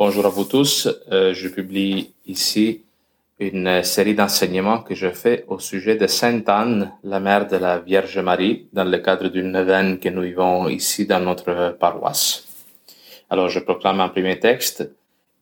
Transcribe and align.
Bonjour 0.00 0.24
à 0.24 0.30
vous 0.30 0.46
tous. 0.46 0.88
Euh, 1.12 1.34
je 1.34 1.46
publie 1.48 2.14
ici 2.26 2.80
une 3.38 3.82
série 3.82 4.14
d'enseignements 4.14 4.78
que 4.78 4.94
je 4.94 5.10
fais 5.10 5.44
au 5.46 5.58
sujet 5.58 5.96
de 5.96 6.06
Sainte 6.06 6.48
Anne, 6.48 6.92
la 7.04 7.20
mère 7.20 7.46
de 7.46 7.58
la 7.58 7.80
Vierge 7.80 8.16
Marie, 8.16 8.66
dans 8.72 8.84
le 8.84 8.96
cadre 8.96 9.28
d'une 9.28 9.52
neuvaine 9.52 9.98
que 9.98 10.08
nous 10.08 10.22
vivons 10.22 10.70
ici 10.70 11.04
dans 11.04 11.20
notre 11.20 11.76
paroisse. 11.78 12.46
Alors, 13.28 13.50
je 13.50 13.60
proclame 13.60 14.00
un 14.00 14.08
premier 14.08 14.40
texte 14.40 14.90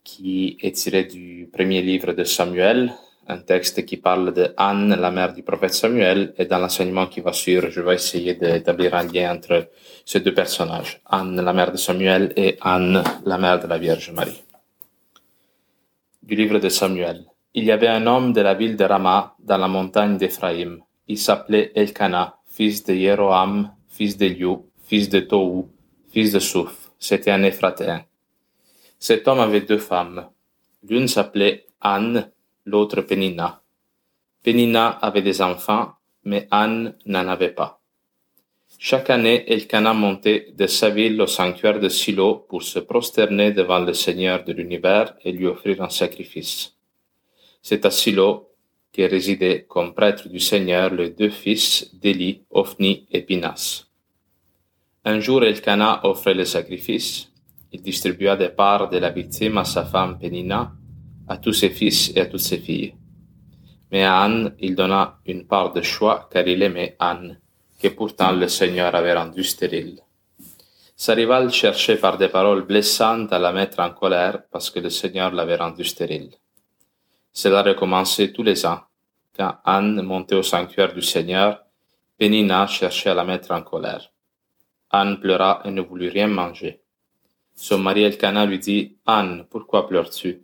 qui 0.03 0.59
est 0.61 0.75
tiré 0.75 1.05
du 1.05 1.49
premier 1.53 1.81
livre 1.81 2.13
de 2.13 2.25
Samuel, 2.25 2.93
un 3.29 3.39
texte 3.39 3.85
qui 3.85 3.97
parle 3.97 4.35
de 4.35 4.55
Anne, 4.57 4.97
la 5.01 5.13
mère 5.13 5.35
du 5.35 5.45
prophète 5.45 5.75
Samuel, 5.75 6.35
et 6.37 6.47
dans 6.47 6.59
l'enseignement 6.59 7.07
qui 7.07 7.21
va 7.21 7.33
suivre, 7.33 7.69
je 7.71 7.81
vais 7.81 7.95
essayer 7.95 8.35
d'établir 8.35 8.97
un 8.97 9.05
lien 9.05 9.37
entre 9.37 9.69
ces 10.05 10.19
deux 10.19 10.35
personnages, 10.35 11.01
Anne, 11.07 11.41
la 11.41 11.53
mère 11.53 11.71
de 11.71 11.77
Samuel, 11.77 12.33
et 12.35 12.57
Anne, 12.61 13.05
la 13.25 13.39
mère 13.39 13.61
de 13.61 13.69
la 13.69 13.79
Vierge 13.79 14.11
Marie. 14.11 14.43
Du 16.29 16.35
livre 16.35 16.59
de 16.59 16.69
Samuel. 16.69 17.25
Il 17.55 17.65
y 17.65 17.73
avait 17.73 17.89
un 17.89 18.07
homme 18.07 18.35
de 18.35 18.43
la 18.43 18.53
ville 18.53 18.77
de 18.77 18.85
Rama, 18.85 19.35
dans 19.39 19.57
la 19.57 19.67
montagne 19.67 20.19
d'Éphraïm. 20.19 20.83
Il 21.07 21.17
s'appelait 21.17 21.73
Elkana, 21.75 22.37
fils 22.45 22.85
de 22.85 22.93
Jéroam, 22.93 23.73
fils 23.89 24.19
de 24.19 24.27
Liu, 24.27 24.59
fils 24.85 25.09
de 25.09 25.21
Tohu, 25.21 25.65
fils 26.11 26.33
de 26.33 26.39
Souf. 26.39 26.91
C'était 26.99 27.31
un 27.31 27.43
Éphratéen. 27.45 28.05
Cet 28.99 29.27
homme 29.27 29.41
avait 29.41 29.63
deux 29.63 29.79
femmes. 29.79 30.29
L'une 30.87 31.09
s'appelait 31.09 31.65
Anne, 31.81 32.31
l'autre 32.67 33.01
Penina. 33.01 33.63
Penina 34.43 34.89
avait 35.01 35.23
des 35.23 35.41
enfants, 35.41 35.95
mais 36.25 36.47
Anne 36.51 36.95
n'en 37.07 37.27
avait 37.27 37.55
pas. 37.55 37.78
Chaque 38.81 39.11
année, 39.11 39.45
Elkanah 39.53 39.93
montait 39.93 40.55
de 40.57 40.69
sa 40.69 40.89
ville 40.89 41.21
au 41.21 41.27
sanctuaire 41.27 41.81
de 41.81 41.89
Silo 41.89 42.47
pour 42.49 42.63
se 42.63 42.79
prosterner 42.79 43.51
devant 43.51 43.81
le 43.81 43.93
Seigneur 43.93 44.45
de 44.45 44.53
l'univers 44.53 45.15
et 45.25 45.33
lui 45.33 45.47
offrir 45.47 45.83
un 45.83 45.89
sacrifice. 45.89 46.77
C'est 47.61 47.85
à 47.85 47.91
Silo 47.91 48.53
que 48.93 49.03
résidaient 49.03 49.67
comme 49.69 49.95
prêtre 49.95 50.29
du 50.29 50.39
Seigneur 50.39 50.95
les 50.95 51.11
deux 51.11 51.29
fils 51.29 51.93
d'Élie, 51.93 52.45
Ophni 52.51 53.09
et 53.11 53.23
Pinas. 53.23 53.87
Un 55.05 55.19
jour, 55.19 55.43
Elkanah 55.43 56.07
offrait 56.07 56.35
le 56.35 56.45
sacrifice. 56.45 57.33
Il 57.73 57.83
distribua 57.83 58.37
des 58.37 58.51
parts 58.51 58.89
de 58.89 58.99
la 58.99 59.11
victime 59.11 59.59
à 59.59 59.65
sa 59.65 59.85
femme 59.85 60.21
Penina 60.21 60.73
à 61.27 61.37
tous 61.37 61.53
ses 61.53 61.71
fils 61.71 62.13
et 62.15 62.21
à 62.21 62.27
toutes 62.27 62.41
ses 62.41 62.59
filles. 62.59 62.95
Mais 63.91 64.05
à 64.05 64.21
Anne, 64.21 64.55
il 64.61 64.77
donna 64.77 65.19
une 65.27 65.49
part 65.49 65.73
de 65.73 65.83
choix 65.83 66.29
car 66.33 66.47
il 66.47 66.63
aimait 66.63 66.95
Anne, 67.01 67.41
que 67.79 67.89
pourtant 67.89 68.33
le 68.33 68.49
Seigneur 68.49 68.95
avait 68.95 69.15
rendue 69.15 69.45
stérile. 69.45 70.01
Sa 70.97 71.15
rivale 71.15 71.53
cherchait 71.53 71.97
par 71.97 72.19
des 72.19 72.29
paroles 72.29 72.67
blessantes 72.67 73.33
à 73.33 73.39
la 73.39 73.53
mettre 73.53 73.79
en 73.79 73.91
colère 73.91 74.43
parce 74.51 74.69
que 74.69 74.81
le 74.81 74.91
Seigneur 74.91 75.33
l'avait 75.33 75.57
rendue 75.57 75.85
stérile. 75.85 76.35
Cela 77.33 77.63
recommençait 77.63 78.33
tous 78.33 78.43
les 78.43 78.67
ans. 78.67 78.81
Quand 79.37 79.59
Anne 79.65 80.03
montait 80.03 80.35
au 80.35 80.43
sanctuaire 80.43 80.93
du 80.93 81.03
Seigneur, 81.03 81.65
Pénina 82.17 82.67
cherchait 82.67 83.11
à 83.11 83.15
la 83.15 83.23
mettre 83.23 83.53
en 83.53 83.63
colère. 83.63 84.11
Anne 84.91 85.21
pleura 85.21 85.63
et 85.65 85.71
ne 85.71 85.83
voulut 85.83 86.09
rien 86.09 86.27
manger. 86.27 86.83
Son 87.55 87.79
mari 87.79 88.03
Elkanah 88.03 88.47
lui 88.47 88.59
dit, 88.59 88.97
Anne, 89.07 89.47
pourquoi 89.49 89.87
pleures-tu? 89.87 90.43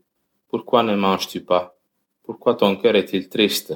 Pourquoi 0.48 0.84
ne 0.84 0.94
manges-tu 0.94 1.40
pas? 1.40 1.76
Pourquoi 2.22 2.54
ton 2.54 2.76
cœur 2.76 2.94
est-il 2.94 3.28
triste? 3.28 3.74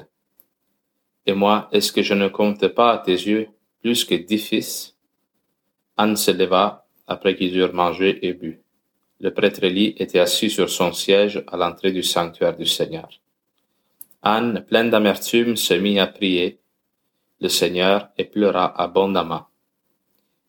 Et 1.29 1.33
moi, 1.33 1.69
est-ce 1.71 1.91
que 1.91 2.01
je 2.01 2.15
ne 2.15 2.27
compte 2.27 2.67
pas 2.69 2.93
à 2.93 2.97
tes 2.97 3.11
yeux 3.11 3.49
plus 3.83 4.03
que 4.03 4.15
dix 4.15 4.39
fils? 4.39 4.95
Anne 5.95 6.17
se 6.17 6.31
leva 6.31 6.87
après 7.05 7.35
qu'ils 7.35 7.55
eurent 7.55 7.75
mangé 7.75 8.27
et 8.27 8.33
bu. 8.33 8.63
Le 9.19 9.31
prêtre 9.31 9.63
Élie 9.63 9.93
était 9.97 10.17
assis 10.17 10.49
sur 10.49 10.71
son 10.71 10.91
siège 10.91 11.43
à 11.45 11.55
l'entrée 11.55 11.91
du 11.91 12.01
sanctuaire 12.01 12.55
du 12.55 12.65
Seigneur. 12.65 13.09
Anne, 14.23 14.65
pleine 14.67 14.89
d'amertume, 14.89 15.55
se 15.55 15.75
mit 15.75 15.99
à 15.99 16.07
prier 16.07 16.61
le 17.39 17.47
Seigneur 17.47 18.09
et 18.17 18.25
pleura 18.25 18.65
abondamment. 18.81 19.49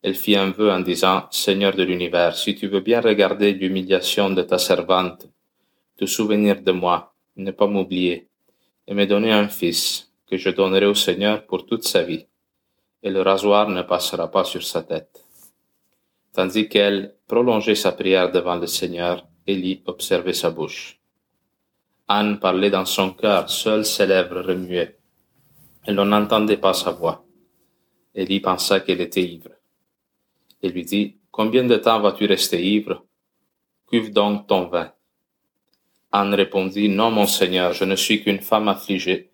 Elle 0.01 0.15
fit 0.15 0.35
un 0.35 0.49
vœu 0.49 0.71
en 0.71 0.79
disant, 0.79 1.27
Seigneur 1.29 1.75
de 1.75 1.83
l'univers, 1.83 2.35
si 2.35 2.55
tu 2.55 2.67
veux 2.67 2.81
bien 2.81 3.01
regarder 3.01 3.53
l'humiliation 3.53 4.31
de 4.31 4.41
ta 4.41 4.57
servante 4.57 5.27
te 5.95 6.07
souvenir 6.07 6.63
de 6.63 6.71
moi, 6.71 7.13
ne 7.35 7.51
pas 7.51 7.67
m'oublier, 7.67 8.29
et 8.87 8.95
me 8.95 9.05
donner 9.05 9.31
un 9.31 9.47
fils 9.47 10.10
que 10.31 10.37
je 10.37 10.49
donnerai 10.49 10.85
au 10.85 10.95
Seigneur 10.95 11.45
pour 11.45 11.65
toute 11.65 11.83
sa 11.83 12.03
vie, 12.03 12.25
et 13.03 13.09
le 13.09 13.21
rasoir 13.21 13.67
ne 13.67 13.81
passera 13.81 14.31
pas 14.31 14.45
sur 14.45 14.63
sa 14.63 14.81
tête. 14.81 15.25
Tandis 16.31 16.69
qu'elle 16.69 17.15
prolongeait 17.27 17.75
sa 17.75 17.91
prière 17.91 18.31
devant 18.31 18.55
le 18.55 18.65
Seigneur, 18.65 19.27
Élie 19.45 19.83
observait 19.85 20.31
sa 20.31 20.49
bouche. 20.49 21.01
Anne 22.07 22.39
parlait 22.39 22.69
dans 22.69 22.85
son 22.85 23.11
cœur, 23.11 23.49
seules 23.49 23.83
ses 23.83 24.05
lèvres 24.05 24.41
remuaient. 24.41 24.97
Elle 25.83 25.95
n'entendait 25.95 26.55
pas 26.55 26.73
sa 26.73 26.91
voix. 26.91 27.25
Élie 28.15 28.39
pensa 28.39 28.79
qu'elle 28.79 29.01
était 29.01 29.23
ivre. 29.23 29.51
Elle 30.63 30.71
lui 30.71 30.85
dit, 30.85 31.17
Combien 31.29 31.65
de 31.65 31.75
temps 31.75 31.99
vas-tu 31.99 32.25
rester 32.25 32.63
ivre? 32.63 33.05
Cuve 33.89 34.11
donc 34.13 34.47
ton 34.47 34.67
vin. 34.67 34.93
Anne 36.13 36.33
répondit, 36.35 36.87
Non, 36.87 37.11
mon 37.11 37.25
Seigneur, 37.25 37.73
je 37.73 37.83
ne 37.83 37.97
suis 37.97 38.23
qu'une 38.23 38.39
femme 38.39 38.69
affligée. 38.69 39.30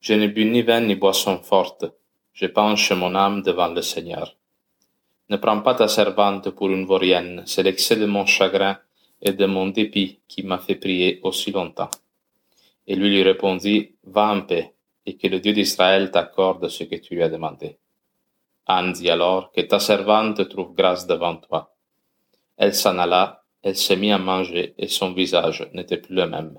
Je 0.00 0.14
ne 0.14 0.26
bu 0.28 0.44
ni 0.44 0.62
vin 0.62 0.80
ni 0.80 0.94
boisson 0.94 1.38
forte. 1.42 1.84
Je 2.32 2.46
penche 2.46 2.92
mon 2.92 3.14
âme 3.14 3.42
devant 3.42 3.68
le 3.68 3.82
Seigneur. 3.82 4.36
Ne 5.28 5.36
prends 5.36 5.60
pas 5.60 5.74
ta 5.74 5.88
servante 5.88 6.50
pour 6.50 6.70
une 6.70 6.86
vaurienne, 6.86 7.42
c'est 7.46 7.62
l'excès 7.62 7.96
de 7.96 8.06
mon 8.06 8.26
chagrin 8.26 8.78
et 9.22 9.32
de 9.32 9.46
mon 9.46 9.68
dépit 9.68 10.20
qui 10.26 10.42
m'a 10.42 10.58
fait 10.58 10.74
prier 10.74 11.20
aussi 11.22 11.52
longtemps. 11.52 11.90
Et 12.86 12.96
lui 12.96 13.10
lui 13.10 13.22
répondit, 13.22 13.94
Va 14.04 14.32
en 14.32 14.40
paix, 14.40 14.74
et 15.06 15.16
que 15.16 15.28
le 15.28 15.38
Dieu 15.38 15.52
d'Israël 15.52 16.10
t'accorde 16.10 16.68
ce 16.68 16.84
que 16.84 16.96
tu 16.96 17.14
lui 17.14 17.22
as 17.22 17.28
demandé. 17.28 17.76
Anne 18.66 18.92
dit 18.92 19.10
alors, 19.10 19.52
Que 19.52 19.60
ta 19.60 19.78
servante 19.78 20.48
trouve 20.48 20.74
grâce 20.74 21.06
devant 21.06 21.36
toi. 21.36 21.74
Elle 22.56 22.74
s'en 22.74 22.98
alla 22.98 23.40
elle 23.62 23.76
se 23.76 23.92
mit 23.92 24.10
à 24.10 24.18
manger, 24.18 24.74
et 24.78 24.88
son 24.88 25.12
visage 25.12 25.68
n'était 25.74 25.98
plus 25.98 26.14
le 26.14 26.26
même. 26.26 26.58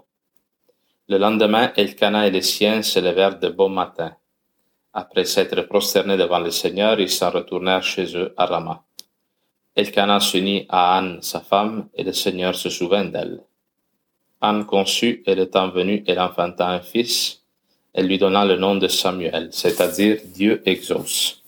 Le 1.11 1.17
lendemain, 1.17 1.73
Elkanah 1.75 2.27
et 2.27 2.31
les 2.31 2.41
siens 2.41 2.81
se 2.83 2.97
levèrent 2.97 3.37
de 3.37 3.49
bon 3.49 3.67
matin. 3.67 4.15
Après 4.93 5.25
s'être 5.25 5.61
prosternés 5.63 6.15
devant 6.15 6.39
le 6.39 6.51
Seigneur, 6.51 7.01
ils 7.01 7.09
s'en 7.09 7.31
retournèrent 7.31 7.83
chez 7.83 8.15
eux 8.15 8.33
à 8.37 8.45
Rama. 8.45 8.85
Elkanah 9.75 10.21
s'unit 10.21 10.65
à 10.69 10.97
Anne, 10.97 11.21
sa 11.21 11.41
femme, 11.41 11.89
et 11.95 12.05
le 12.05 12.13
Seigneur 12.13 12.55
se 12.55 12.69
souvint 12.69 13.03
d'elle. 13.03 13.41
Anne 14.39 14.65
conçut, 14.65 15.21
et 15.25 15.35
le 15.35 15.49
temps 15.49 15.67
venu, 15.67 16.01
elle 16.07 16.21
enfanta 16.21 16.69
un 16.69 16.79
fils. 16.79 17.41
Elle 17.91 18.07
lui 18.07 18.17
donna 18.17 18.45
le 18.45 18.55
nom 18.55 18.75
de 18.75 18.87
Samuel, 18.87 19.49
c'est-à-dire 19.51 20.21
Dieu 20.23 20.61
exauce. 20.65 21.43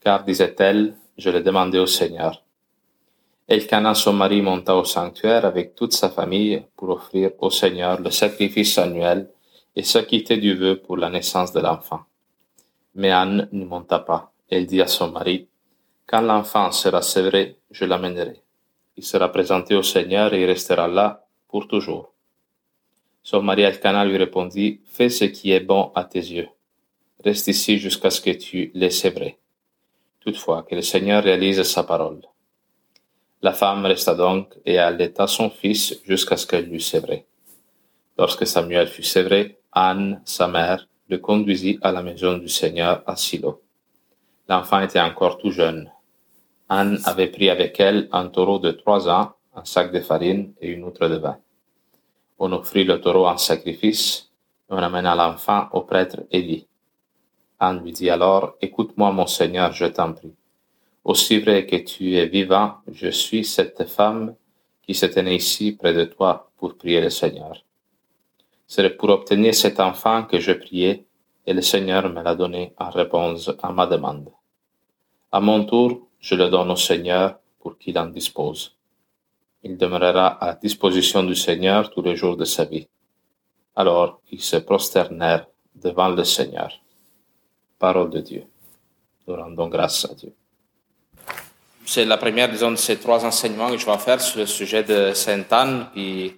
Car, 0.00 0.22
disait-elle, 0.22 0.94
je 1.16 1.28
l'ai 1.30 1.42
demandé 1.42 1.80
au 1.80 1.86
Seigneur. 1.86 2.44
Elkanah, 3.48 3.94
son 3.94 4.12
mari, 4.12 4.42
monta 4.42 4.76
au 4.76 4.84
sanctuaire 4.84 5.46
avec 5.46 5.74
toute 5.74 5.94
sa 5.94 6.10
famille 6.10 6.62
pour 6.76 6.90
offrir 6.90 7.30
au 7.38 7.48
Seigneur 7.48 7.98
le 7.98 8.10
sacrifice 8.10 8.76
annuel 8.76 9.30
et 9.74 9.82
s'acquitter 9.82 10.36
du 10.36 10.54
vœu 10.54 10.76
pour 10.76 10.98
la 10.98 11.08
naissance 11.08 11.50
de 11.54 11.60
l'enfant. 11.60 12.00
Mais 12.94 13.10
Anne 13.10 13.48
ne 13.52 13.64
monta 13.64 14.00
pas. 14.00 14.34
Elle 14.50 14.66
dit 14.66 14.82
à 14.82 14.86
son 14.86 15.10
mari, 15.10 15.48
Quand 16.06 16.20
l'enfant 16.20 16.70
sera 16.72 17.00
sévré, 17.00 17.56
je 17.70 17.86
l'amènerai. 17.86 18.42
Il 18.98 19.04
sera 19.04 19.32
présenté 19.32 19.74
au 19.74 19.82
Seigneur 19.82 20.34
et 20.34 20.42
il 20.42 20.46
restera 20.46 20.86
là 20.86 21.24
pour 21.48 21.68
toujours. 21.68 22.12
Son 23.22 23.40
mari 23.40 23.62
Elkanah 23.62 24.04
lui 24.04 24.18
répondit, 24.18 24.82
Fais 24.84 25.08
ce 25.08 25.24
qui 25.24 25.52
est 25.52 25.60
bon 25.60 25.90
à 25.94 26.04
tes 26.04 26.18
yeux. 26.18 26.48
Reste 27.24 27.48
ici 27.48 27.78
jusqu'à 27.78 28.10
ce 28.10 28.20
que 28.20 28.30
tu 28.30 28.70
l'aies 28.74 28.90
sévré. 28.90 29.38
Toutefois, 30.20 30.64
que 30.64 30.74
le 30.74 30.82
Seigneur 30.82 31.22
réalise 31.22 31.62
sa 31.62 31.82
parole. 31.82 32.20
La 33.40 33.52
femme 33.52 33.86
resta 33.86 34.14
donc 34.14 34.54
et 34.66 34.78
allaita 34.78 35.28
son 35.28 35.48
fils 35.48 36.00
jusqu'à 36.04 36.36
ce 36.36 36.46
qu'elle 36.46 36.68
l'eût 36.68 36.80
sévré. 36.80 37.26
Lorsque 38.18 38.46
Samuel 38.46 38.88
fut 38.88 39.04
sévré, 39.04 39.60
Anne, 39.70 40.20
sa 40.24 40.48
mère, 40.48 40.88
le 41.08 41.18
conduisit 41.18 41.78
à 41.82 41.92
la 41.92 42.02
maison 42.02 42.36
du 42.36 42.48
Seigneur 42.48 43.04
à 43.06 43.14
Silo. 43.14 43.62
L'enfant 44.48 44.80
était 44.80 45.00
encore 45.00 45.38
tout 45.38 45.52
jeune. 45.52 45.88
Anne 46.68 46.98
avait 47.04 47.28
pris 47.28 47.48
avec 47.48 47.78
elle 47.78 48.08
un 48.10 48.26
taureau 48.26 48.58
de 48.58 48.72
trois 48.72 49.08
ans, 49.08 49.34
un 49.54 49.64
sac 49.64 49.92
de 49.92 50.00
farine 50.00 50.52
et 50.60 50.70
une 50.70 50.82
outre 50.82 51.06
de 51.06 51.16
vin. 51.16 51.38
On 52.40 52.50
offrit 52.52 52.82
le 52.82 53.00
taureau 53.00 53.28
en 53.28 53.36
sacrifice 53.36 54.30
et 54.68 54.74
on 54.74 54.78
amena 54.78 55.14
l'enfant 55.14 55.68
au 55.72 55.82
prêtre 55.82 56.22
Élie. 56.32 56.66
Anne 57.60 57.82
lui 57.84 57.92
dit 57.92 58.10
alors, 58.10 58.56
Écoute-moi, 58.60 59.12
mon 59.12 59.26
Seigneur, 59.26 59.72
je 59.72 59.86
t'en 59.86 60.12
prie. 60.12 60.34
Aussi 61.08 61.38
vrai 61.38 61.64
que 61.64 61.76
tu 61.76 62.16
es 62.16 62.26
vivant, 62.26 62.74
je 62.92 63.08
suis 63.08 63.42
cette 63.42 63.84
femme 63.88 64.34
qui 64.82 64.92
se 64.92 65.06
tenait 65.06 65.36
ici 65.36 65.72
près 65.72 65.94
de 65.94 66.04
toi 66.04 66.50
pour 66.58 66.76
prier 66.76 67.00
le 67.00 67.08
Seigneur. 67.08 67.64
C'est 68.66 68.90
pour 68.90 69.08
obtenir 69.08 69.54
cet 69.54 69.80
enfant 69.80 70.24
que 70.24 70.38
je 70.38 70.52
priais 70.52 71.06
et 71.46 71.54
le 71.54 71.62
Seigneur 71.62 72.10
me 72.10 72.22
l'a 72.22 72.34
donné 72.34 72.74
en 72.76 72.90
réponse 72.90 73.50
à 73.62 73.72
ma 73.72 73.86
demande. 73.86 74.28
À 75.32 75.40
mon 75.40 75.64
tour, 75.64 76.08
je 76.20 76.34
le 76.34 76.50
donne 76.50 76.70
au 76.70 76.76
Seigneur 76.76 77.38
pour 77.58 77.78
qu'il 77.78 77.98
en 77.98 78.08
dispose. 78.08 78.76
il 79.62 79.78
demeurera 79.78 80.26
à 80.44 80.56
disposition 80.56 81.22
du 81.22 81.34
Seigneur 81.34 81.88
tous 81.88 82.02
les 82.02 82.16
jours 82.16 82.36
de 82.36 82.44
sa 82.44 82.66
vie. 82.66 82.86
Alors 83.74 84.20
ils 84.30 84.42
se 84.42 84.58
prosternèrent 84.58 85.46
devant 85.74 86.10
le 86.10 86.24
Seigneur. 86.24 86.70
Parole 87.78 88.10
de 88.10 88.20
Dieu. 88.20 88.44
Nous 89.26 89.36
rendons 89.36 89.68
grâce 89.68 90.04
à 90.04 90.12
Dieu. 90.12 90.34
C'est 91.90 92.04
la 92.04 92.18
première, 92.18 92.50
disons, 92.50 92.72
de 92.72 92.76
ces 92.76 92.98
trois 92.98 93.24
enseignements 93.24 93.70
que 93.70 93.78
je 93.78 93.86
vais 93.86 93.96
faire 93.96 94.20
sur 94.20 94.40
le 94.40 94.44
sujet 94.44 94.82
de 94.82 95.14
Sainte 95.14 95.50
Anne. 95.50 95.86
Puis 95.94 96.36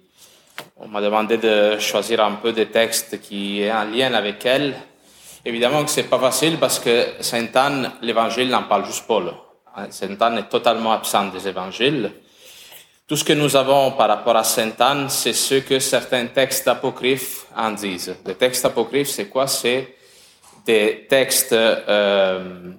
on 0.77 0.87
m'a 0.87 1.01
demandé 1.01 1.35
de 1.35 1.77
choisir 1.77 2.23
un 2.23 2.35
peu 2.35 2.53
des 2.53 2.67
textes 2.67 3.19
qui 3.19 3.61
est 3.61 3.69
en 3.69 3.83
lien 3.83 4.13
avec 4.13 4.45
elle. 4.45 4.73
Évidemment 5.43 5.83
que 5.83 5.89
c'est 5.89 6.09
pas 6.09 6.19
facile 6.19 6.57
parce 6.57 6.79
que 6.79 7.05
Sainte 7.19 7.53
Anne, 7.57 7.91
l'évangile 8.01 8.47
n'en 8.47 8.63
parle 8.63 8.85
juste 8.85 9.05
pas. 9.05 9.21
Sainte 9.89 10.21
Anne 10.21 10.37
est 10.37 10.47
totalement 10.47 10.93
absente 10.93 11.33
des 11.33 11.45
évangiles. 11.45 12.13
Tout 13.05 13.17
ce 13.17 13.25
que 13.25 13.33
nous 13.33 13.53
avons 13.57 13.91
par 13.91 14.07
rapport 14.07 14.37
à 14.37 14.45
Sainte 14.45 14.79
Anne, 14.79 15.09
c'est 15.09 15.33
ce 15.33 15.55
que 15.55 15.79
certains 15.79 16.27
textes 16.27 16.69
apocryphes 16.69 17.45
en 17.57 17.71
disent. 17.71 18.15
Les 18.25 18.35
textes 18.35 18.63
apocryphes, 18.63 19.09
c'est 19.09 19.27
quoi? 19.27 19.47
C'est 19.47 19.97
des 20.65 21.07
textes, 21.09 21.51
euh, 21.51 22.71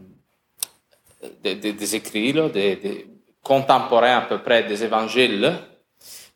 des, 1.42 1.96
écrits, 1.96 2.32
des, 2.32 3.06
contemporains 3.42 4.18
à 4.18 4.20
peu 4.22 4.38
près 4.38 4.62
des 4.62 4.84
évangiles, 4.84 5.52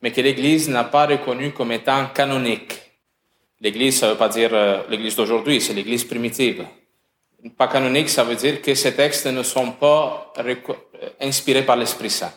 mais 0.01 0.11
que 0.11 0.21
l'Église 0.21 0.69
n'a 0.69 0.83
pas 0.83 1.07
reconnu 1.07 1.51
comme 1.51 1.71
étant 1.71 2.07
canoniques. 2.07 2.79
L'Église, 3.61 3.99
ça 3.99 4.09
veut 4.09 4.17
pas 4.17 4.29
dire 4.29 4.51
euh, 4.53 4.83
l'Église 4.89 5.15
d'aujourd'hui, 5.15 5.59
c'est 5.61 5.73
l'Église 5.73 6.03
primitive. 6.03 6.65
Pas 7.57 7.67
canonique, 7.67 8.09
ça 8.09 8.23
veut 8.23 8.35
dire 8.35 8.61
que 8.61 8.75
ces 8.75 8.93
textes 8.93 9.27
ne 9.27 9.41
sont 9.41 9.71
pas 9.71 10.33
inspirés 11.21 11.63
par 11.63 11.75
l'Esprit 11.75 12.09
Saint. 12.09 12.33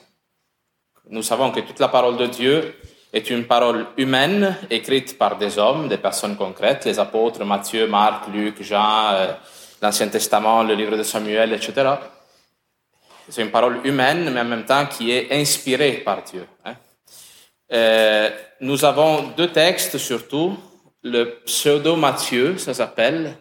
Nous 1.08 1.22
savons 1.22 1.50
que 1.50 1.60
toute 1.60 1.80
la 1.80 1.88
parole 1.88 2.16
de 2.16 2.26
Dieu 2.26 2.74
est 3.12 3.28
une 3.30 3.44
parole 3.44 3.86
humaine 3.96 4.56
écrite 4.70 5.18
par 5.18 5.36
des 5.36 5.58
hommes, 5.58 5.88
des 5.88 5.98
personnes 5.98 6.36
concrètes, 6.36 6.84
les 6.84 6.98
apôtres 6.98 7.44
Matthieu, 7.44 7.86
Marc, 7.88 8.28
Luc, 8.28 8.62
Jean, 8.62 9.12
euh, 9.12 9.32
l'Ancien 9.82 10.08
Testament, 10.08 10.62
le 10.62 10.74
livre 10.74 10.96
de 10.96 11.02
Samuel, 11.02 11.52
etc. 11.52 11.94
C'est 13.30 13.42
une 13.42 13.50
parole 13.50 13.80
humaine, 13.84 14.28
mais 14.32 14.40
en 14.40 14.44
même 14.44 14.64
temps 14.64 14.86
qui 14.86 15.12
est 15.12 15.28
inspirée 15.30 16.02
par 16.04 16.22
Dieu. 16.24 16.44
Hein. 16.64 16.74
Euh, 17.72 18.30
nous 18.60 18.84
avons 18.84 19.28
deux 19.36 19.52
textes 19.52 19.98
surtout, 19.98 20.56
le 21.02 21.40
pseudo-Matthieu, 21.46 22.58
ça 22.58 22.74
s'appelle, 22.74 23.36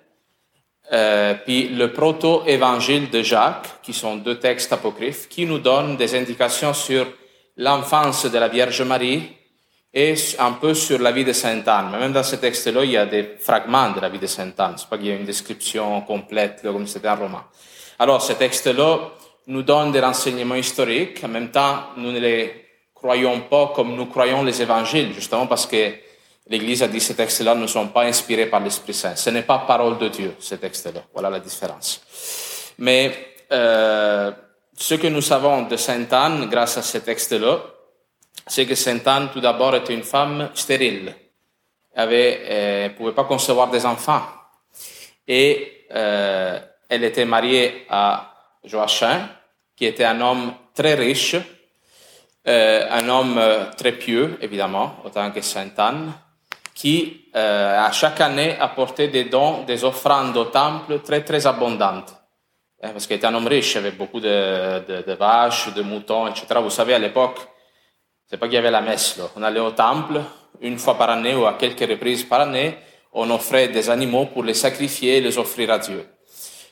euh, 0.94 1.34
puis 1.44 1.70
le 1.70 1.92
proto-évangile 1.92 3.10
de 3.10 3.24
Jacques, 3.24 3.82
qui 3.82 3.94
sont 3.94 4.18
deux 4.18 4.38
textes 4.38 4.72
apocryphes, 4.72 5.28
qui 5.28 5.48
nous 5.48 5.60
donnent 5.60 5.98
des 5.98 6.16
indications 6.16 6.74
sur 6.74 7.08
l'enfance 7.58 8.26
de 8.26 8.38
la 8.38 8.48
Vierge 8.48 8.84
Marie 8.84 9.36
et 9.92 10.14
un 10.38 10.52
peu 10.54 10.76
sur 10.76 11.00
la 11.00 11.12
vie 11.12 11.26
de 11.26 11.34
Sainte 11.34 11.68
Anne. 11.68 11.90
Mais 11.92 12.00
même 12.00 12.14
dans 12.14 12.24
ce 12.24 12.36
texte-là, 12.36 12.84
il 12.84 12.92
y 12.92 12.98
a 12.98 13.08
des 13.08 13.38
fragments 13.40 13.90
de 13.90 14.00
la 14.00 14.10
vie 14.10 14.20
de 14.20 14.28
Sainte 14.28 14.60
Anne. 14.60 14.76
C'est 14.78 14.88
pas 14.88 14.98
qu'il 14.98 15.08
y 15.08 15.12
a 15.12 15.16
une 15.16 15.26
description 15.26 16.02
complète 16.02 16.62
comme 16.62 16.86
c'était 16.86 17.08
un 17.08 17.16
roman. 17.16 17.42
Alors, 17.98 18.22
ce 18.22 18.34
texte-là 18.34 19.00
nous 19.50 19.64
donne 19.64 19.92
des 19.92 20.00
renseignements 20.00 20.56
historiques. 20.56 21.24
En 21.24 21.28
même 21.28 21.50
temps, 21.50 21.88
nous 21.98 22.12
ne 22.12 22.20
les 22.20 22.66
croyons 22.94 23.42
pas 23.42 23.72
comme 23.76 23.96
nous 23.96 24.06
croyons 24.06 24.44
les 24.44 24.62
évangiles, 24.62 25.12
justement 25.14 25.48
parce 25.48 25.66
que 25.66 25.92
l'Église 26.48 26.84
a 26.84 26.88
dit 26.88 27.00
que 27.00 27.04
ces 27.04 27.16
textes-là 27.16 27.56
ne 27.56 27.66
sont 27.66 27.88
pas 27.88 28.04
inspirés 28.04 28.46
par 28.46 28.60
l'Esprit 28.60 28.94
Saint. 28.94 29.16
Ce 29.16 29.30
n'est 29.32 29.44
pas 29.44 29.60
parole 29.60 29.98
de 29.98 30.08
Dieu, 30.10 30.36
ces 30.40 30.60
textes-là. 30.60 31.02
Voilà 31.14 31.30
la 31.32 31.40
différence. 31.40 32.02
Mais 32.78 33.12
euh, 33.52 34.32
ce 34.76 34.96
que 34.96 35.08
nous 35.08 35.22
savons 35.22 35.64
de 35.64 35.78
Sainte 35.78 36.14
Anne, 36.14 36.48
grâce 36.50 36.78
à 36.78 36.84
ce 36.84 37.00
texte-là, 37.00 37.60
c'est 38.46 38.68
que 38.68 38.76
Sainte 38.76 39.08
Anne, 39.08 39.30
tout 39.34 39.42
d'abord, 39.42 39.76
était 39.76 39.94
une 39.94 40.04
femme 40.04 40.50
stérile. 40.54 41.16
Elle 41.94 42.10
ne 42.10 42.14
euh, 42.16 42.90
pouvait 42.90 43.14
pas 43.14 43.24
concevoir 43.24 43.70
des 43.72 43.86
enfants. 43.86 44.22
Et 45.28 45.86
euh, 45.92 46.60
elle 46.88 47.04
était 47.04 47.26
mariée 47.26 47.86
à 47.90 48.34
Joachim, 48.64 49.28
qui 49.80 49.86
était 49.86 50.04
un 50.04 50.20
homme 50.20 50.52
très 50.76 50.96
riche, 50.96 51.38
euh, 52.46 52.86
un 52.92 53.08
homme 53.08 53.38
euh, 53.38 53.72
très 53.78 53.94
pieux, 53.94 54.38
évidemment, 54.42 54.98
autant 55.06 55.32
que 55.32 55.40
Sainte 55.40 55.80
Anne, 55.80 56.12
qui, 56.76 57.28
euh, 57.34 57.80
à 57.80 57.90
chaque 57.94 58.20
année, 58.20 58.58
apportait 58.60 59.08
des 59.08 59.24
dons, 59.24 59.64
des 59.64 59.86
offrandes 59.86 60.36
au 60.36 60.44
temple 60.46 61.00
très, 61.00 61.24
très 61.24 61.48
abondantes. 61.48 62.14
Hein, 62.84 62.90
parce 62.92 63.08
qu'il 63.08 63.16
était 63.16 63.28
un 63.28 63.36
homme 63.36 63.48
riche, 63.48 63.76
il 63.76 63.78
avait 63.78 63.92
beaucoup 63.92 64.20
de, 64.20 64.86
de, 64.86 65.14
vaches, 65.14 65.74
de 65.74 65.82
moutons, 65.82 66.28
etc. 66.28 66.48
Vous 66.62 66.70
savez, 66.70 66.96
à 66.96 67.00
l'époque, 67.00 67.40
c'est 68.28 68.36
pas 68.36 68.48
qu'il 68.48 68.56
y 68.56 68.58
avait 68.58 68.72
la 68.72 68.82
messe. 68.82 69.16
Là. 69.16 69.30
On 69.38 69.44
allait 69.44 69.62
au 69.62 69.72
temple 69.72 70.20
une 70.60 70.78
fois 70.78 70.98
par 70.98 71.10
année 71.10 71.36
ou 71.36 71.46
à 71.46 71.54
quelques 71.54 71.90
reprises 71.90 72.26
par 72.26 72.42
année. 72.42 72.78
On 73.14 73.30
offrait 73.30 73.70
des 73.70 73.90
animaux 73.90 74.26
pour 74.26 74.44
les 74.44 74.54
sacrifier 74.54 75.18
et 75.18 75.22
les 75.22 75.38
offrir 75.38 75.72
à 75.72 75.80
Dieu. 75.80 76.06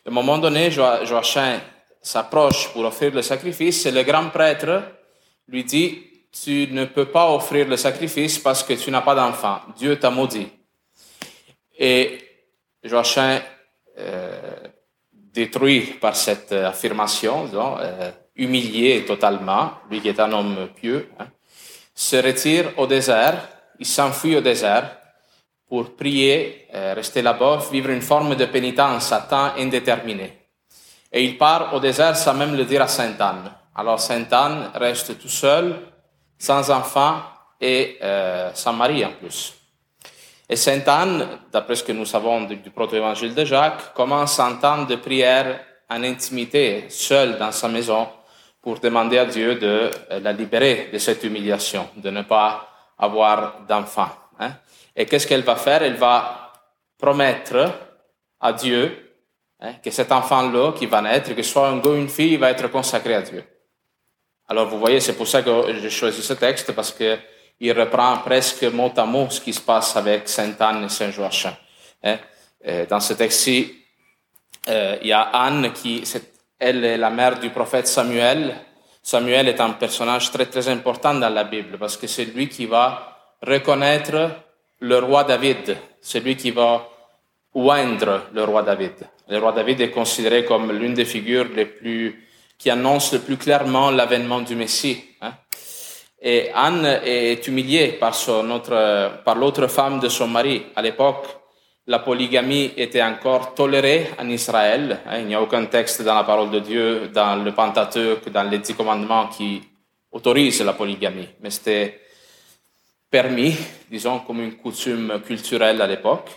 À 0.06 0.10
un 0.10 0.14
moment 0.14 0.38
donné, 0.38 0.72
Joachim 0.72 1.62
s'approche 2.08 2.70
pour 2.70 2.86
offrir 2.86 3.14
le 3.14 3.22
sacrifice 3.22 3.86
et 3.86 3.92
le 3.92 4.04
grand 4.04 4.30
prêtre 4.30 4.84
lui 5.48 5.64
dit, 5.64 6.04
tu 6.32 6.68
ne 6.72 6.86
peux 6.86 7.06
pas 7.06 7.32
offrir 7.32 7.68
le 7.68 7.78
sacrifice 7.78 8.40
parce 8.40 8.64
que 8.64 8.74
tu 8.74 8.92
n'as 8.92 9.02
pas 9.02 9.16
d'enfant. 9.16 9.60
Dieu 9.76 10.00
t'a 10.00 10.10
maudit. 10.10 10.48
Et 11.78 12.20
Joachim, 12.84 13.40
euh, 13.98 14.56
détruit 15.12 15.98
par 16.00 16.16
cette 16.16 16.52
affirmation, 16.52 17.48
euh, 17.54 18.12
humilié 18.36 19.04
totalement, 19.06 19.72
lui 19.90 20.02
qui 20.02 20.10
est 20.10 20.20
un 20.20 20.32
homme 20.32 20.70
pieux, 20.76 21.10
hein, 21.20 21.28
se 21.94 22.16
retire 22.18 22.72
au 22.78 22.88
désert, 22.88 23.50
il 23.80 23.86
s'enfuit 23.86 24.36
au 24.36 24.42
désert 24.42 24.98
pour 25.68 25.96
prier, 25.96 26.68
euh, 26.74 26.94
rester 26.94 27.22
là-bas, 27.22 27.60
vivre 27.72 27.90
une 27.90 28.02
forme 28.02 28.36
de 28.36 28.46
pénitence 28.46 29.12
à 29.12 29.22
temps 29.22 29.52
indéterminé. 29.58 30.37
Et 31.18 31.24
il 31.24 31.36
part 31.36 31.74
au 31.74 31.80
désert 31.80 32.16
sans 32.16 32.36
même 32.36 32.56
le 32.56 32.64
dire 32.64 32.84
à 32.84 32.88
Sainte 32.88 33.20
Anne. 33.20 33.52
Alors 33.76 34.00
Sainte 34.00 34.32
Anne 34.32 34.70
reste 34.76 35.20
tout 35.20 35.28
seul, 35.28 35.76
sans 36.38 36.70
enfant 36.70 37.16
et 37.60 37.98
euh, 38.04 38.52
sans 38.54 38.74
mari 38.74 39.04
en 39.04 39.14
plus. 39.14 39.56
Et 40.48 40.56
Sainte 40.56 40.88
Anne, 40.88 41.28
d'après 41.52 41.74
ce 41.74 41.84
que 41.84 41.92
nous 41.92 42.06
savons 42.06 42.42
du, 42.44 42.70
proto-évangile 42.70 43.34
de 43.34 43.46
Jacques, 43.46 43.96
commence 43.96 44.40
un 44.40 44.58
temps 44.58 44.84
de 44.84 44.96
prière 44.98 45.60
en 45.90 46.04
intimité, 46.04 46.86
seule 46.90 47.40
dans 47.40 47.52
sa 47.52 47.68
maison, 47.68 48.08
pour 48.62 48.80
demander 48.80 49.18
à 49.18 49.26
Dieu 49.26 49.56
de 49.56 49.90
euh, 50.12 50.20
la 50.20 50.34
libérer 50.34 50.92
de 50.94 51.00
cette 51.00 51.24
humiliation, 51.24 51.90
de 51.96 52.12
ne 52.12 52.22
pas 52.22 52.70
avoir 52.96 53.62
d'enfant. 53.68 54.10
Hein. 54.40 54.52
Et 54.96 55.08
qu'est-ce 55.08 55.26
qu'elle 55.26 55.42
va 55.42 55.56
faire? 55.56 55.82
Elle 55.82 55.96
va 55.96 56.54
promettre 56.96 57.74
à 58.40 58.54
Dieu 58.54 59.07
hein, 59.60 59.74
que 59.84 59.92
cet 59.92 60.12
enfant-là 60.12 60.74
qui 60.74 60.86
va 60.86 61.02
naître, 61.02 61.34
que 61.34 61.44
ce 61.44 61.52
soit 61.52 61.68
un 61.70 61.78
gars 61.78 61.90
ou 61.90 61.96
une 61.96 62.10
fille, 62.10 62.38
va 62.38 62.52
être 62.52 62.68
consacré 62.70 63.16
à 63.16 63.22
Dieu. 63.22 63.44
Alors 64.48 64.68
vous 64.68 64.80
voyez, 64.80 65.00
c'est 65.00 65.14
pour 65.14 65.28
ça 65.28 65.42
que 65.42 65.74
j'ai 65.82 65.90
choisi 65.90 66.22
ce 66.22 66.34
texte, 66.34 66.72
parce 66.72 66.92
que 66.92 67.18
il 67.60 67.72
reprend 67.72 68.18
presque 68.20 68.64
mot 68.64 68.92
à 68.96 69.06
mot 69.06 69.30
ce 69.30 69.42
qui 69.42 69.54
se 69.54 69.62
passe 69.62 69.96
avec 69.96 70.30
Sainte 70.30 70.62
Anne 70.62 70.86
et 70.86 70.90
Saint 70.90 71.12
Joachim. 71.12 71.54
Hein. 72.04 72.18
Euh, 72.68 72.86
dans 72.86 73.00
ce 73.00 73.14
texte-ci, 73.14 73.74
euh, 74.68 74.98
il 75.02 75.08
y 75.08 75.14
a 75.14 75.22
Anne 75.22 75.72
qui, 75.74 76.04
elle 76.60 76.86
est 76.86 76.98
la 76.98 77.10
mère 77.10 77.40
du 77.40 77.50
prophète 77.50 77.88
Samuel. 77.88 78.56
Samuel 79.02 79.48
est 79.48 79.60
un 79.60 79.72
personnage 79.72 80.32
très 80.32 80.46
très 80.46 80.68
important 80.68 81.16
dans 81.16 81.30
la 81.30 81.46
Bible 81.46 81.78
parce 81.78 81.98
que 81.98 82.08
c'est 82.08 82.26
lui 82.26 82.48
qui 82.48 82.66
va 82.66 83.18
reconnaître 83.42 84.32
le 84.80 85.00
roi 85.00 85.24
David. 85.24 85.78
C'est 86.02 86.20
lui 86.20 86.36
qui 86.36 86.52
va 86.52 86.88
oindre 87.54 88.24
le 88.34 88.44
roi 88.44 88.64
David. 88.64 89.08
Le 89.30 89.40
roi 89.40 89.52
David 89.52 89.82
est 89.82 89.92
considéré 89.92 90.46
comme 90.46 90.72
l'une 90.72 90.94
des 90.94 91.06
figures 91.06 91.48
les 91.54 91.66
plus 91.66 92.28
qui 92.58 92.70
annonce 92.70 93.14
le 93.14 93.20
plus 93.20 93.38
clairement 93.38 93.92
l'avènement 93.92 94.42
du 94.42 94.56
Messie. 94.56 95.04
Hein. 95.22 95.34
Et 96.22 96.50
Anne 96.54 97.02
est 97.04 97.46
humiliée 97.48 97.90
par, 98.00 98.16
son 98.16 98.50
autre, 98.50 99.22
par 99.24 99.36
l'autre 99.36 99.68
femme 99.68 100.00
de 100.00 100.10
son 100.10 100.28
mari. 100.28 100.64
À 100.76 100.82
l'époque, 100.82 101.28
la 101.86 102.00
polygamie 102.00 102.72
était 102.76 103.04
encore 103.04 103.54
tolérée 103.54 104.08
en 104.20 104.28
Israël. 104.30 105.00
Hein. 105.06 105.20
Il 105.20 105.28
n'y 105.28 105.36
a 105.36 105.42
aucun 105.42 105.66
texte 105.66 106.02
dans 106.02 106.16
la 106.16 106.24
parole 106.24 106.50
de 106.50 106.60
Dieu, 106.60 107.10
dans 107.14 107.36
le 107.44 107.52
Pentateuque, 107.54 108.30
dans 108.30 108.50
les 108.50 108.58
dix 108.58 108.74
commandements 108.74 109.28
qui 109.28 109.62
autorise 110.12 110.62
la 110.64 110.74
polygamie. 110.74 111.30
Mais 111.42 111.52
c'était 111.52 112.02
permis, 113.10 113.56
disons, 113.90 114.20
comme 114.20 114.42
une 114.42 114.58
coutume 114.58 115.22
culturelle 115.26 115.82
à 115.82 115.88
l'époque. 115.88 116.30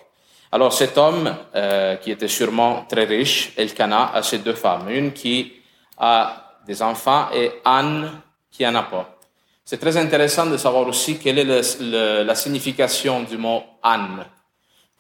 Alors 0.52 0.73
cet 0.73 0.99
homme, 0.99 1.35
euh, 1.54 1.97
qui 1.97 2.11
était 2.11 2.28
sûrement 2.28 2.85
très 2.88 3.04
riche, 3.04 3.52
Elkanah, 3.57 4.12
a 4.14 4.23
ses 4.23 4.38
deux 4.38 4.54
femmes. 4.54 4.88
Une 4.90 5.12
qui 5.12 5.52
a 5.97 6.59
des 6.66 6.83
enfants 6.83 7.28
et 7.33 7.52
Anne 7.64 8.11
qui 8.50 8.66
en 8.66 8.75
a 8.75 8.83
pas. 8.83 9.16
C'est 9.64 9.78
très 9.78 9.97
intéressant 9.97 10.47
de 10.47 10.57
savoir 10.57 10.88
aussi 10.88 11.19
quelle 11.19 11.38
est 11.38 11.45
le, 11.80 12.23
la 12.25 12.35
signification 12.35 13.23
du 13.23 13.37
mot 13.37 13.62
Anne. 13.83 14.25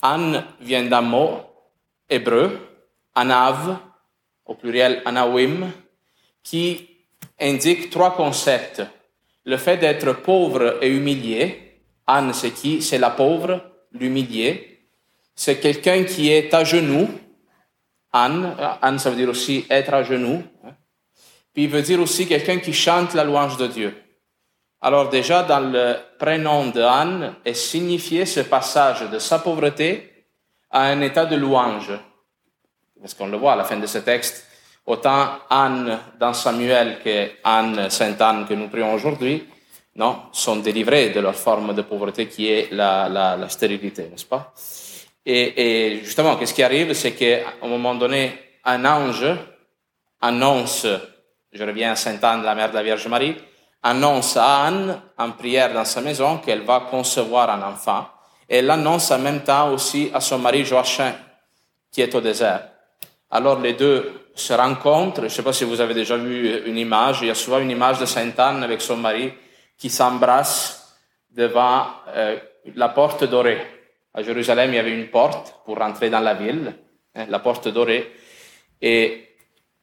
Anne 0.02 0.44
vient 0.60 0.84
d'un 0.84 1.00
mot 1.00 1.40
hébreu, 2.08 2.58
Anav, 3.14 3.76
au 4.46 4.54
pluriel 4.54 5.02
Anawim, 5.04 5.72
qui 6.42 6.88
indique 7.40 7.90
trois 7.90 8.14
concepts. 8.14 8.82
le 9.44 9.56
fait 9.56 9.78
d'être 9.78 10.12
pauvre 10.22 10.78
et 10.80 10.88
humilié, 10.88 11.80
Anne, 12.06 12.32
c'est 12.32 12.52
qui? 12.52 12.82
C'est 12.82 12.98
la 12.98 13.10
pauvre, 13.10 13.60
l'humilié. 13.92 14.69
C'est 15.42 15.58
quelqu'un 15.58 16.04
qui 16.04 16.30
est 16.30 16.52
à 16.52 16.64
genoux. 16.64 17.08
Anne, 18.12 18.54
Anne, 18.82 18.98
ça 18.98 19.08
veut 19.08 19.16
dire 19.16 19.30
aussi 19.30 19.64
être 19.70 19.94
à 19.94 20.02
genoux. 20.02 20.42
Hein. 20.62 20.72
Puis 21.54 21.64
il 21.64 21.70
veut 21.70 21.80
dire 21.80 21.98
aussi 21.98 22.28
quelqu'un 22.28 22.58
qui 22.58 22.74
chante 22.74 23.14
la 23.14 23.24
louange 23.24 23.56
de 23.56 23.66
Dieu. 23.66 23.96
Alors 24.82 25.08
déjà, 25.08 25.42
dans 25.42 25.60
le 25.60 25.96
prénom 26.18 26.66
de 26.66 26.82
Anne 26.82 27.36
est 27.42 27.54
signifié 27.54 28.26
ce 28.26 28.40
passage 28.40 29.08
de 29.08 29.18
sa 29.18 29.38
pauvreté 29.38 30.26
à 30.70 30.82
un 30.82 31.00
état 31.00 31.24
de 31.24 31.36
louange. 31.36 31.92
Parce 33.00 33.14
qu'on 33.14 33.28
le 33.28 33.38
voit 33.38 33.54
à 33.54 33.56
la 33.56 33.64
fin 33.64 33.78
de 33.78 33.86
ce 33.86 33.96
texte, 33.96 34.46
autant 34.84 35.38
Anne 35.48 36.00
dans 36.18 36.34
Samuel 36.34 36.98
que 37.02 37.30
Anne, 37.44 37.88
Sainte 37.88 38.20
Anne 38.20 38.44
que 38.46 38.52
nous 38.52 38.68
prions 38.68 38.92
aujourd'hui, 38.92 39.48
non, 39.96 40.18
sont 40.32 40.56
délivrés 40.56 41.08
de 41.08 41.20
leur 41.20 41.34
forme 41.34 41.74
de 41.74 41.80
pauvreté 41.80 42.28
qui 42.28 42.46
est 42.48 42.70
la, 42.72 43.08
la 43.08 43.48
stérilité, 43.48 44.02
n'est-ce 44.10 44.26
pas? 44.26 44.52
Et, 45.32 46.00
justement, 46.02 46.36
qu'est-ce 46.36 46.54
qui 46.54 46.62
arrive, 46.62 46.92
c'est 46.92 47.12
qu'à 47.12 47.52
un 47.62 47.68
moment 47.68 47.94
donné, 47.94 48.32
un 48.64 48.84
ange 48.84 49.26
annonce, 50.20 50.86
je 51.52 51.64
reviens 51.64 51.92
à 51.92 51.96
Sainte 51.96 52.22
Anne, 52.24 52.42
la 52.42 52.54
mère 52.54 52.70
de 52.70 52.74
la 52.74 52.82
Vierge 52.82 53.06
Marie, 53.08 53.36
annonce 53.82 54.36
à 54.36 54.64
Anne 54.66 55.00
en 55.16 55.30
prière 55.32 55.72
dans 55.72 55.84
sa 55.84 56.00
maison 56.00 56.38
qu'elle 56.38 56.62
va 56.62 56.86
concevoir 56.90 57.50
un 57.50 57.62
enfant. 57.62 58.06
Et 58.48 58.62
l'annonce 58.62 59.10
en 59.10 59.18
même 59.18 59.42
temps 59.42 59.72
aussi 59.72 60.10
à 60.12 60.20
son 60.20 60.38
mari 60.38 60.64
Joachim, 60.64 61.12
qui 61.90 62.02
est 62.02 62.14
au 62.14 62.20
désert. 62.20 62.68
Alors 63.30 63.60
les 63.60 63.74
deux 63.74 64.30
se 64.34 64.52
rencontrent. 64.52 65.20
Je 65.20 65.26
ne 65.26 65.28
sais 65.28 65.42
pas 65.42 65.52
si 65.52 65.64
vous 65.64 65.80
avez 65.80 65.94
déjà 65.94 66.16
vu 66.16 66.62
une 66.66 66.76
image. 66.76 67.20
Il 67.22 67.28
y 67.28 67.30
a 67.30 67.34
souvent 67.34 67.58
une 67.58 67.70
image 67.70 67.98
de 68.00 68.06
Sainte 68.06 68.38
Anne 68.38 68.62
avec 68.62 68.80
son 68.80 68.96
mari 68.96 69.32
qui 69.78 69.88
s'embrasse 69.88 70.98
devant 71.30 71.86
euh, 72.08 72.36
la 72.74 72.88
porte 72.88 73.24
dorée. 73.24 73.79
À 74.12 74.22
Jérusalem, 74.22 74.70
il 74.70 74.76
y 74.76 74.78
avait 74.78 74.92
une 74.92 75.08
porte 75.08 75.54
pour 75.64 75.78
rentrer 75.78 76.10
dans 76.10 76.20
la 76.20 76.34
ville, 76.34 76.74
hein, 77.14 77.26
la 77.28 77.38
porte 77.38 77.68
dorée. 77.68 78.10
Et 78.82 79.28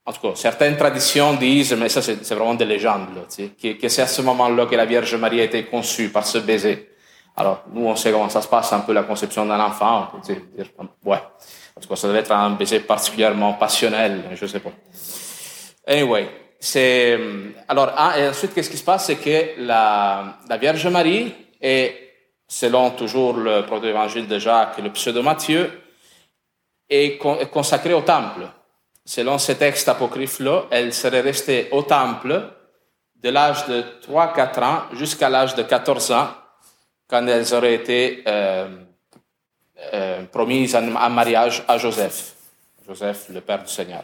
en 0.05 0.11
tout 0.11 0.21
cas, 0.21 0.35
certaines 0.35 0.77
traditions 0.77 1.33
disent, 1.33 1.73
mais 1.73 1.89
ça 1.89 2.01
c'est 2.01 2.33
vraiment 2.33 2.55
des 2.55 2.65
légendes, 2.65 3.25
que, 3.61 3.73
que 3.73 3.87
c'est 3.89 4.01
à 4.01 4.07
ce 4.07 4.21
moment-là 4.21 4.65
que 4.65 4.75
la 4.75 4.85
Vierge 4.85 5.15
Marie 5.15 5.41
a 5.41 5.43
été 5.43 5.63
conçue 5.65 6.09
par 6.09 6.25
ce 6.25 6.39
baiser. 6.39 6.89
Alors, 7.35 7.63
nous, 7.71 7.85
on 7.85 7.95
sait 7.95 8.11
comment 8.11 8.29
ça 8.29 8.41
se 8.41 8.47
passe, 8.47 8.73
un 8.73 8.79
peu 8.79 8.93
la 8.93 9.03
conception 9.03 9.45
d'un 9.45 9.59
enfant. 9.59 10.09
Dire, 10.25 10.67
ouais. 11.05 11.19
En 11.75 11.79
tout 11.79 11.95
ça 11.95 12.07
devait 12.07 12.19
être 12.19 12.31
un 12.31 12.49
baiser 12.51 12.79
particulièrement 12.79 13.53
passionnel, 13.53 14.23
je 14.33 14.45
sais 14.47 14.59
pas. 14.59 14.71
Anyway, 15.85 16.27
c'est, 16.59 17.19
alors, 17.67 17.91
ah, 17.95 18.15
ensuite, 18.29 18.53
qu'est-ce 18.55 18.71
qui 18.71 18.77
se 18.77 18.83
passe? 18.83 19.05
C'est 19.05 19.17
que 19.17 19.61
la 19.61 20.57
Vierge 20.59 20.87
Marie 20.87 21.33
est, 21.61 22.06
selon 22.47 22.91
toujours 22.91 23.33
le 23.33 23.65
proto-évangile 23.65 24.27
de 24.27 24.39
Jacques 24.39 24.79
et 24.79 24.81
le 24.81 24.91
pseudo 24.91 25.21
Matthieu, 25.21 25.81
est 26.89 27.17
consacrée 27.51 27.93
au 27.93 28.01
temple 28.01 28.47
selon 29.07 29.37
ce 29.39 29.53
texte 29.53 29.87
apocryphe-là, 29.87 30.65
elle 30.69 30.93
serait 30.93 31.21
restée 31.21 31.69
au 31.71 31.81
temple 31.81 32.51
de 33.15 33.29
l'âge 33.29 33.65
de 33.67 33.83
3-4 34.05 34.63
ans 34.63 34.81
jusqu'à 34.93 35.29
l'âge 35.29 35.55
de 35.55 35.63
14 35.63 36.11
ans, 36.11 36.27
quand 37.07 37.25
elles 37.25 37.53
auraient 37.53 37.73
été 37.73 38.21
euh, 38.27 38.67
euh, 39.93 40.23
promises 40.25 40.75
en, 40.75 41.09
mariage 41.09 41.63
à 41.67 41.77
Joseph. 41.77 42.33
Joseph, 42.85 43.29
le 43.29 43.41
Père 43.41 43.63
du 43.63 43.71
Seigneur? 43.71 44.03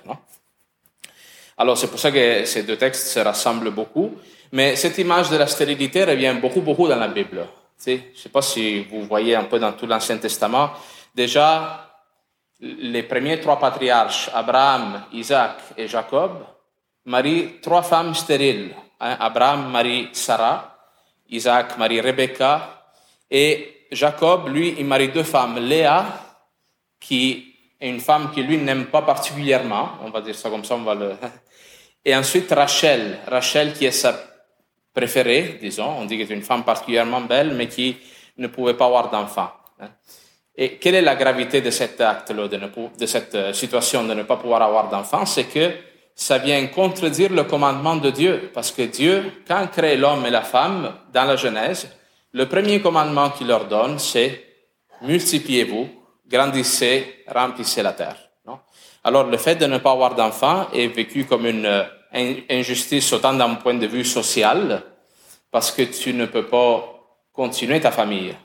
Alors, 1.57 1.77
c'est 1.77 1.87
pour 1.87 1.99
ça 1.99 2.09
que 2.09 2.45
ces 2.45 2.63
deux 2.63 2.77
textes 2.77 3.07
se 3.07 3.19
rassemblent 3.19 3.71
beaucoup. 3.71 4.17
Mais 4.53 4.75
cette 4.75 4.97
image 4.97 5.29
de 5.29 5.37
la 5.37 5.47
stérilité 5.47 6.05
revient 6.05 6.35
beaucoup, 6.39 6.61
beaucoup 6.61 6.87
dans 6.87 6.95
la 6.95 7.07
Bible. 7.07 7.45
Je 7.85 7.91
ne 7.91 8.15
sais 8.15 8.29
pas 8.29 8.41
si 8.41 8.83
vous 8.83 9.03
voyez 9.03 9.35
un 9.35 9.43
peu 9.43 9.59
dans 9.59 9.73
tout 9.73 9.85
l'Ancien 9.85 10.17
Testament. 10.17 10.71
Déjà, 11.13 11.89
les 12.59 13.03
premiers 13.03 13.39
trois 13.39 13.59
patriarches, 13.59 14.29
Abraham, 14.33 15.03
Isaac 15.11 15.57
et 15.77 15.87
Jacob, 15.87 16.45
marient 17.05 17.59
trois 17.61 17.81
femmes 17.81 18.15
stériles. 18.15 18.73
Hein, 18.99 19.17
Abraham 19.19 19.69
marie 19.69 20.09
Sarah, 20.13 20.77
Isaac 21.29 21.77
marie 21.77 21.99
Rebecca, 21.99 22.85
et 23.29 23.87
Jacob, 23.91 24.47
lui, 24.47 24.75
il 24.77 24.85
marie 24.85 25.09
deux 25.09 25.23
femmes, 25.23 25.59
Léa, 25.59 26.05
qui 26.99 27.53
est 27.81 27.89
une 27.89 27.99
femme 27.99 28.31
qui 28.31 28.43
lui 28.43 28.57
n'aime 28.57 28.85
pas 28.85 29.01
particulièrement, 29.01 29.97
on 30.03 30.09
va 30.09 30.21
dire 30.21 30.35
ça 30.35 30.49
comme 30.49 30.63
ça, 30.63 30.75
on 30.75 30.83
va 30.83 30.95
le... 30.95 31.15
Et 32.05 32.15
ensuite 32.15 32.51
Rachel, 32.51 33.19
Rachel 33.27 33.73
qui 33.73 33.85
est 33.85 33.91
sa 33.91 34.32
préférée, 34.93 35.57
disons, 35.61 35.97
on 35.99 36.05
dit 36.05 36.17
qu'elle 36.17 36.31
est 36.31 36.35
une 36.35 36.43
femme 36.43 36.63
particulièrement 36.63 37.21
belle, 37.21 37.53
mais 37.55 37.67
qui 37.67 37.97
ne 38.37 38.47
pouvait 38.47 38.75
pas 38.75 38.85
avoir 38.85 39.09
d'enfant. 39.09 39.49
Hein. 39.79 39.89
Et 40.55 40.77
quelle 40.77 40.95
est 40.95 41.01
la 41.01 41.15
gravité 41.15 41.61
de 41.61 41.71
cet 41.71 41.99
acte-là, 41.99 42.47
de, 42.47 43.05
cette 43.05 43.35
euh, 43.35 43.53
situation 43.53 44.03
de 44.03 44.13
ne 44.13 44.23
pas 44.23 44.37
pouvoir 44.37 44.61
avoir 44.61 44.89
d'enfant? 44.89 45.25
C'est 45.25 45.45
que 45.45 45.71
ça 46.15 46.37
vient 46.37 46.67
contredire 46.67 47.31
le 47.31 47.43
commandement 47.43 47.95
de 47.95 48.11
Dieu. 48.11 48.51
Parce 48.53 48.71
que 48.71 48.83
Dieu, 48.83 49.41
quand 49.47 49.65
crée 49.67 49.97
l'homme 49.97 50.25
et 50.27 50.29
la 50.29 50.43
femme 50.43 50.93
dans 51.11 51.25
la 51.25 51.35
Genèse, 51.35 51.89
le 52.33 52.47
premier 52.47 52.81
commandement 52.81 53.31
qu'il 53.31 53.47
leur 53.47 53.65
donne, 53.65 53.97
c'est 53.97 54.43
multipliez-vous, 55.01 55.89
grandissez, 56.27 57.23
remplissez 57.27 57.81
la 57.81 57.93
terre. 57.93 58.17
Alors 59.05 59.25
le 59.25 59.37
fait 59.37 59.55
de 59.55 59.65
ne 59.65 59.79
pas 59.79 59.91
avoir 59.91 60.15
d'enfant 60.15 60.67
est 60.71 60.87
vécu 60.87 61.25
comme 61.25 61.45
une 61.45 61.65
euh, 61.65 61.83
injustice 62.13 63.11
autant 63.13 63.33
d'un 63.33 63.55
point 63.55 63.73
de 63.73 63.87
vue 63.87 64.05
social, 64.05 64.83
parce 65.51 65.71
que 65.71 65.83
tu 65.83 66.13
ne 66.13 66.25
peux 66.25 66.45
pas 66.45 66.89
continuer 67.31 67.79
ta 67.81 67.91
famille 67.91 68.35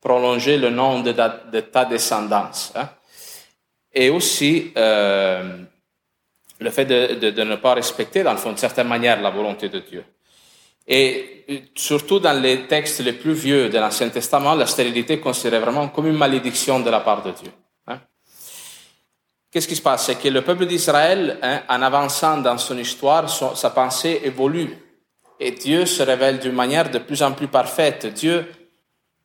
prolonger 0.00 0.56
le 0.56 0.70
nom 0.70 1.00
de, 1.00 1.12
de 1.12 1.60
ta 1.60 1.84
descendance. 1.84 2.72
Hein. 2.74 2.88
Et 3.92 4.08
aussi 4.08 4.72
euh, 4.76 5.58
le 6.58 6.70
fait 6.70 6.84
de, 6.84 7.14
de, 7.14 7.30
de, 7.30 7.42
ne 7.42 7.56
pas 7.56 7.74
respecter, 7.74 8.22
dans 8.22 8.32
le 8.32 8.38
fond, 8.38 8.50
d'une 8.50 8.58
certaine 8.58 8.88
manière, 8.88 9.20
la 9.20 9.30
volonté 9.30 9.68
de 9.68 9.80
Dieu. 9.80 10.04
Et 10.86 11.68
surtout 11.74 12.18
dans 12.18 12.40
les 12.40 12.66
textes 12.66 13.00
les 13.00 13.12
plus 13.12 13.32
vieux 13.32 13.68
de 13.68 13.78
l'Ancien 13.78 14.08
Testament, 14.08 14.54
la 14.54 14.66
stérilité 14.66 15.14
est 15.14 15.20
considérée 15.20 15.60
vraiment 15.60 15.88
comme 15.88 16.06
une 16.06 16.16
malédiction 16.16 16.80
de 16.80 16.90
la 16.90 17.00
part 17.00 17.22
de 17.22 17.32
Dieu. 17.32 17.50
Qu'est-ce 19.50 19.66
qui 19.66 19.74
se 19.74 19.82
passe? 19.82 20.06
C'est 20.06 20.14
que 20.14 20.28
le 20.28 20.42
peuple 20.42 20.66
d'Israël, 20.66 21.38
hein, 21.42 21.62
en 21.68 21.82
avançant 21.82 22.36
dans 22.38 22.56
son 22.56 22.78
histoire, 22.78 23.28
sa 23.28 23.70
pensée 23.70 24.20
évolue. 24.22 24.76
Et 25.40 25.50
Dieu 25.50 25.86
se 25.86 26.02
révèle 26.04 26.38
d'une 26.38 26.52
manière 26.52 26.88
de 26.88 26.98
plus 26.98 27.20
en 27.22 27.32
plus 27.32 27.48
parfaite. 27.48 28.06
Dieu 28.14 28.46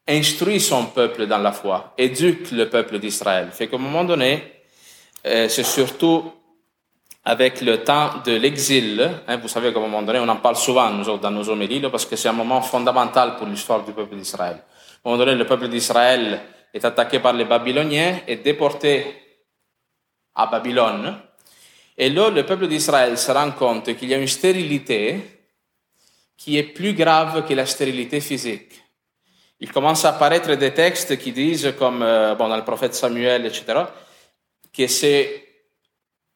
instruit 0.08 0.60
son 0.60 0.86
peuple 0.86 1.28
dans 1.28 1.38
la 1.38 1.52
foi, 1.52 1.94
éduque 1.98 2.52
le 2.52 2.70
peuple 2.70 2.98
d'Israël. 2.98 3.50
Fait 3.52 3.68
qu'à 3.68 3.76
un 3.76 3.80
moment 3.80 4.04
donné, 4.04 4.44
euh, 5.28 5.48
c'est 5.48 5.64
surtout 5.64 6.32
avec 7.24 7.62
le 7.62 7.84
temps 7.84 8.12
de 8.24 8.34
l'exil, 8.34 9.10
hein, 9.28 9.38
vous 9.38 9.48
savez 9.48 9.74
qu'à 9.74 9.80
un 9.80 9.82
moment 9.82 10.04
donné, 10.04 10.20
on 10.20 10.30
en 10.30 10.36
parle 10.38 10.56
souvent 10.56 10.92
dans 10.92 11.32
nos 11.32 11.50
homélies, 11.50 11.82
parce 11.92 12.06
que 12.06 12.16
c'est 12.16 12.30
un 12.30 12.34
moment 12.34 12.62
fondamental 12.62 13.36
pour 13.36 13.48
l'histoire 13.48 13.84
du 13.84 13.92
peuple 13.94 14.16
d'Israël. 14.16 14.58
À 14.58 15.10
un 15.10 15.12
moment 15.12 15.24
donné, 15.24 15.36
le 15.36 15.46
peuple 15.46 15.68
d'Israël 15.68 16.40
est 16.74 16.86
attaqué 16.86 17.20
par 17.20 17.34
les 17.34 17.46
Babyloniens 17.46 18.20
et 18.28 18.38
déporté 18.38 19.25
à 20.36 20.48
Babylone. 20.48 21.18
Et 21.98 22.10
là, 22.10 22.30
le 22.30 22.46
peuple 22.46 22.68
d'Israël 22.68 23.18
se 23.18 23.32
rend 23.32 23.52
compte 23.52 23.96
qu'il 23.96 24.10
y 24.10 24.14
a 24.14 24.18
une 24.18 24.28
stérilité 24.28 25.22
qui 26.38 26.58
est 26.58 26.64
plus 26.64 26.94
grave 26.94 27.48
que 27.48 27.54
la 27.54 27.66
stérilité 27.66 28.20
physique 28.20 28.86
il 29.60 29.72
commence 29.72 30.06
à 30.06 30.10
apparaître 30.10 30.54
des 30.56 30.74
textes 30.74 31.18
qui 31.18 31.32
disent, 31.32 31.74
comme 31.78 32.02
euh, 32.02 32.36
bon, 32.36 32.48
dans 32.48 32.58
le 32.58 32.64
prophète 32.64 32.94
Samuel, 32.94 33.46
etc., 33.46 33.84
que 34.72 34.88
c'est 34.88 35.44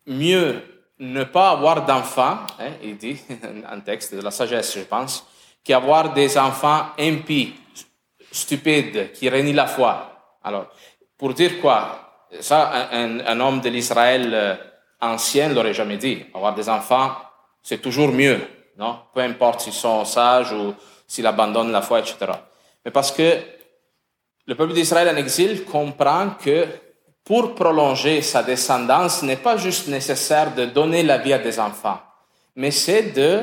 mieux 0.08 0.62
ne 1.00 1.24
pas 1.24 1.52
avoir 1.52 1.86
d'enfants, 1.86 2.40
hein, 2.60 2.72
il 2.82 2.98
dit, 2.98 3.20
un 3.70 3.80
texte 3.82 4.16
de 4.16 4.22
la 4.22 4.32
sagesse, 4.32 4.78
je 4.78 4.84
pense, 4.84 5.26
qu'avoir 5.64 6.14
des 6.14 6.38
enfants 6.38 6.88
impies, 6.98 7.54
stupides, 8.32 9.12
qui 9.12 9.30
renient 9.30 9.54
la 9.54 9.68
foi. 9.68 10.38
Alors, 10.44 10.68
pour 11.18 11.34
dire 11.34 11.60
quoi? 11.60 12.09
Ça, 12.40 12.90
un, 12.92 13.40
homme 13.40 13.62
de 13.62 13.70
l'Israël 13.70 14.32
euh, 14.34 14.56
ancien 15.02 15.50
l'aurait 15.50 15.74
jamais 15.74 15.98
dit. 15.98 16.26
Avoir 16.34 16.54
des 16.54 16.70
enfants, 16.70 17.12
c'est 17.64 17.82
toujours 17.82 18.12
mieux, 18.12 18.40
non? 18.78 19.00
Peu 19.14 19.22
importe 19.22 19.62
s'ils 19.62 19.74
sont 19.74 20.06
sages 20.06 20.52
ou 20.52 20.74
s'ils 21.08 21.26
abandonnent 21.26 21.72
la 21.72 21.82
foi, 21.82 22.00
etc 22.00 22.34
mais 22.86 22.92
parce 22.92 23.12
que 23.12 23.38
le 24.46 24.56
peuple 24.56 24.74
d'Israël 24.74 25.10
en 25.10 25.18
exil 25.18 25.66
comprend 25.66 26.32
que 26.44 26.66
pour 27.24 27.54
prolonger 27.54 28.22
sa 28.24 28.42
descendance, 28.42 29.22
n'est 29.22 29.36
pas 29.36 29.58
juste 29.58 29.88
nécessaire 29.88 30.56
de 30.56 30.66
donner 30.66 31.04
la 31.04 31.20
vie 31.20 31.34
à 31.34 31.38
des 31.38 31.60
enfants, 31.60 32.00
mais 32.56 32.72
c'est 32.72 33.12
de 33.12 33.42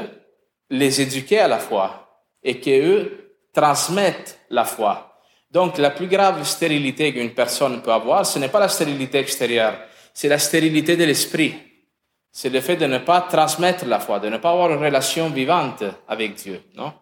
les 0.70 1.00
éduquer 1.00 1.38
à 1.38 1.46
la 1.46 1.60
foi 1.60 2.24
et 2.42 2.58
qu'eux 2.58 3.36
transmettent 3.52 4.40
la 4.50 4.64
foi. 4.64 5.05
Donc 5.56 5.78
la 5.78 5.88
plus 5.88 6.06
grave 6.06 6.44
stérilité 6.44 7.14
qu'une 7.14 7.30
personne 7.30 7.80
peut 7.80 7.90
avoir, 7.90 8.26
ce 8.26 8.38
n'est 8.38 8.50
pas 8.50 8.60
la 8.60 8.68
stérilité 8.68 9.20
extérieure, 9.20 9.78
c'est 10.12 10.28
la 10.28 10.38
stérilité 10.38 10.98
de 10.98 11.04
l'esprit. 11.04 11.54
C'est 12.30 12.50
le 12.50 12.60
fait 12.60 12.76
de 12.76 12.84
ne 12.84 12.98
pas 12.98 13.22
transmettre 13.22 13.86
la 13.86 13.98
foi, 13.98 14.20
de 14.20 14.28
ne 14.28 14.36
pas 14.36 14.50
avoir 14.50 14.70
une 14.70 14.84
relation 14.84 15.30
vivante 15.30 15.82
avec 16.08 16.34
Dieu, 16.34 16.60
non? 16.74 16.92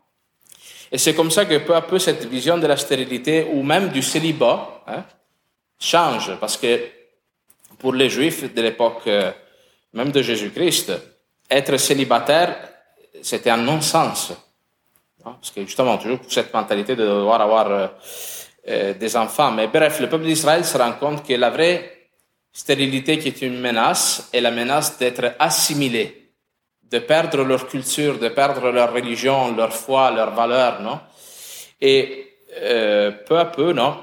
Et 0.93 0.99
c'est 0.99 1.17
comme 1.17 1.33
ça 1.33 1.47
que 1.47 1.59
peu 1.59 1.75
à 1.75 1.83
peu 1.83 1.99
cette 1.99 2.27
vision 2.27 2.57
de 2.57 2.69
la 2.69 2.77
stérilité 2.77 3.49
ou 3.53 3.65
même 3.65 3.89
du 3.89 4.03
célibat 4.03 4.85
hein, 4.87 5.03
change, 5.77 6.39
parce 6.39 6.57
que 6.57 6.79
pour 7.81 7.93
les 7.93 8.09
Juifs 8.09 8.55
de 8.55 8.63
l'époque 8.63 9.03
euh, 9.09 9.33
même 9.95 10.13
de 10.13 10.23
Jésus-Christ, 10.23 10.93
être 11.51 11.77
célibataire, 11.77 12.57
c'était 13.21 13.51
un 13.51 13.57
non-sens. 13.57 14.33
Hein, 15.25 15.39
parce 15.41 15.51
que 15.51 15.63
justement, 15.63 15.99
toujours 15.99 16.21
cette 16.29 16.55
mentalité 16.55 16.95
de 16.95 17.05
devoir 17.05 17.41
avoir 17.41 17.91
euh, 18.67 18.95
des 18.95 19.17
enfants. 19.17 19.51
Mais 19.51 19.67
bref, 19.67 20.01
le 20.01 20.09
peuple 20.09 20.25
d'Israël 20.25 20.65
se 20.65 20.79
rend 20.79 20.93
compte 20.93 21.27
que 21.27 21.35
la 21.35 21.51
vraie 21.51 22.09
stérilité 22.53 23.19
qui 23.19 23.29
est 23.29 23.43
une 23.43 23.61
menace 23.61 24.31
est 24.33 24.41
la 24.41 24.51
menace 24.51 24.99
d'être 24.99 25.35
assimilé, 25.39 26.33
de 26.83 26.99
perdre 26.99 27.43
leur 27.43 27.67
culture, 27.69 28.19
de 28.19 28.29
perdre 28.29 28.71
leur 28.71 28.93
religion, 28.93 29.55
leur 29.55 29.73
foi, 29.73 30.11
leurs 30.11 30.35
valeurs, 30.35 30.81
non? 30.81 30.99
Et 31.81 32.39
euh, 32.57 33.11
peu 33.11 33.39
à 33.39 33.45
peu, 33.45 33.73
non? 33.73 34.03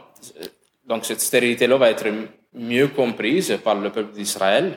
Donc 0.86 1.06
cette 1.06 1.22
stérilité-là 1.22 1.78
va 1.78 1.90
être 1.90 2.08
mieux 2.54 2.90
comprise 2.90 3.58
par 3.64 3.76
le 3.76 3.90
peuple 3.90 4.14
d'Israël. 4.14 4.76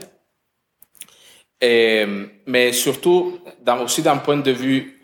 mais 1.60 2.72
surtout, 2.72 3.40
aussi 3.82 4.02
d'un 4.02 4.18
point 4.18 4.38
de 4.38 4.50
vue 4.52 5.00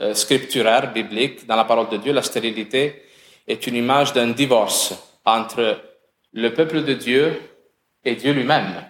euh, 0.00 0.14
scripturaire, 0.14 0.92
biblique, 0.92 1.46
dans 1.46 1.56
la 1.56 1.64
parole 1.64 1.88
de 1.88 1.96
Dieu, 1.96 2.12
la 2.12 2.22
stérilité 2.22 3.05
est 3.46 3.66
une 3.66 3.76
image 3.76 4.12
d'un 4.12 4.28
divorce 4.28 4.94
entre 5.24 5.80
le 6.32 6.52
peuple 6.52 6.84
de 6.84 6.94
Dieu 6.94 7.40
et 8.04 8.14
Dieu 8.14 8.32
lui-même. 8.32 8.84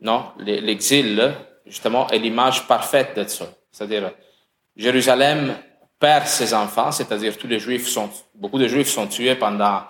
Non, 0.00 0.32
l'exil, 0.38 1.32
justement, 1.66 2.08
est 2.08 2.18
l'image 2.18 2.66
parfaite 2.66 3.16
de 3.16 3.24
ça. 3.24 3.46
C'est-à-dire, 3.70 4.12
Jérusalem 4.76 5.56
perd 5.98 6.26
ses 6.26 6.54
enfants, 6.54 6.90
c'est-à-dire 6.90 7.36
tous 7.36 7.46
les 7.46 7.58
Juifs 7.58 7.86
sont, 7.86 8.08
beaucoup 8.34 8.58
de 8.58 8.66
Juifs 8.66 8.88
sont 8.88 9.06
tués 9.06 9.34
pendant 9.34 9.82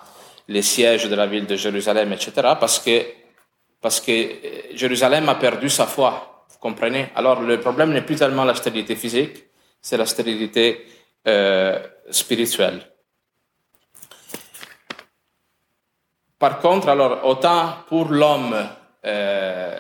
les 0.48 0.62
sièges 0.62 1.08
de 1.08 1.14
la 1.14 1.26
ville 1.26 1.46
de 1.46 1.54
Jérusalem, 1.54 2.12
etc., 2.12 2.32
parce 2.58 2.80
que, 2.80 3.06
parce 3.80 4.00
que 4.00 4.10
euh, 4.10 4.36
Jérusalem 4.74 5.28
a 5.28 5.36
perdu 5.36 5.70
sa 5.70 5.86
foi. 5.86 6.44
Vous 6.50 6.58
comprenez? 6.58 7.06
Alors, 7.14 7.40
le 7.40 7.60
problème 7.60 7.92
n'est 7.92 8.02
plus 8.02 8.16
tellement 8.16 8.44
la 8.44 8.56
stérilité 8.56 8.96
physique, 8.96 9.44
c'est 9.80 9.96
la 9.96 10.06
stérilité 10.06 10.84
euh, 11.28 11.78
spirituelle. 12.10 12.89
Par 16.40 16.58
contre, 16.58 16.88
alors, 16.88 17.22
autant 17.24 17.84
pour 17.86 18.08
l'homme, 18.08 18.56
euh, 19.04 19.78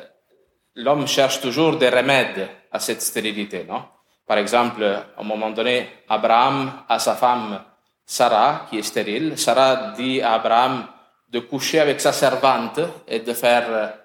l'homme 0.74 1.06
cherche 1.06 1.40
toujours 1.40 1.78
des 1.78 1.88
remèdes 1.88 2.48
à 2.70 2.78
cette 2.78 3.00
stérilité, 3.00 3.64
non? 3.66 3.82
Par 4.26 4.36
exemple, 4.36 4.84
à 4.84 5.20
un 5.20 5.24
moment 5.24 5.50
donné, 5.50 5.88
Abraham 6.06 6.70
a 6.86 6.98
sa 6.98 7.14
femme 7.14 7.62
Sarah, 8.04 8.66
qui 8.68 8.78
est 8.78 8.82
stérile. 8.82 9.38
Sarah 9.38 9.92
dit 9.96 10.20
à 10.20 10.34
Abraham 10.34 10.86
de 11.30 11.38
coucher 11.38 11.80
avec 11.80 11.98
sa 11.98 12.12
servante 12.12 12.78
et 13.08 13.20
de 13.20 13.32
faire, 13.32 13.96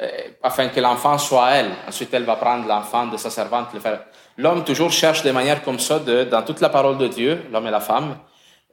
euh, 0.00 0.08
afin 0.42 0.68
que 0.68 0.80
l'enfant 0.80 1.16
soit 1.16 1.52
elle. 1.52 1.70
Ensuite, 1.88 2.12
elle 2.12 2.24
va 2.24 2.36
prendre 2.36 2.68
l'enfant 2.68 3.06
de 3.06 3.16
sa 3.16 3.30
servante, 3.30 3.68
le 3.72 3.80
faire 3.80 4.04
L'homme 4.36 4.62
toujours 4.62 4.92
cherche 4.92 5.22
des 5.22 5.32
manières 5.32 5.62
comme 5.62 5.78
ça, 5.78 6.00
de, 6.00 6.24
dans 6.24 6.42
toute 6.42 6.60
la 6.60 6.68
parole 6.68 6.98
de 6.98 7.08
Dieu, 7.08 7.46
l'homme 7.50 7.66
et 7.66 7.70
la 7.70 7.80
femme, 7.80 8.18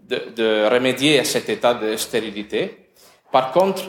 de, 0.02 0.34
de 0.36 0.68
remédier 0.70 1.20
à 1.20 1.24
cet 1.24 1.48
état 1.48 1.76
de 1.76 1.96
stérilité. 1.96 2.81
Par 3.32 3.52
contre, 3.52 3.84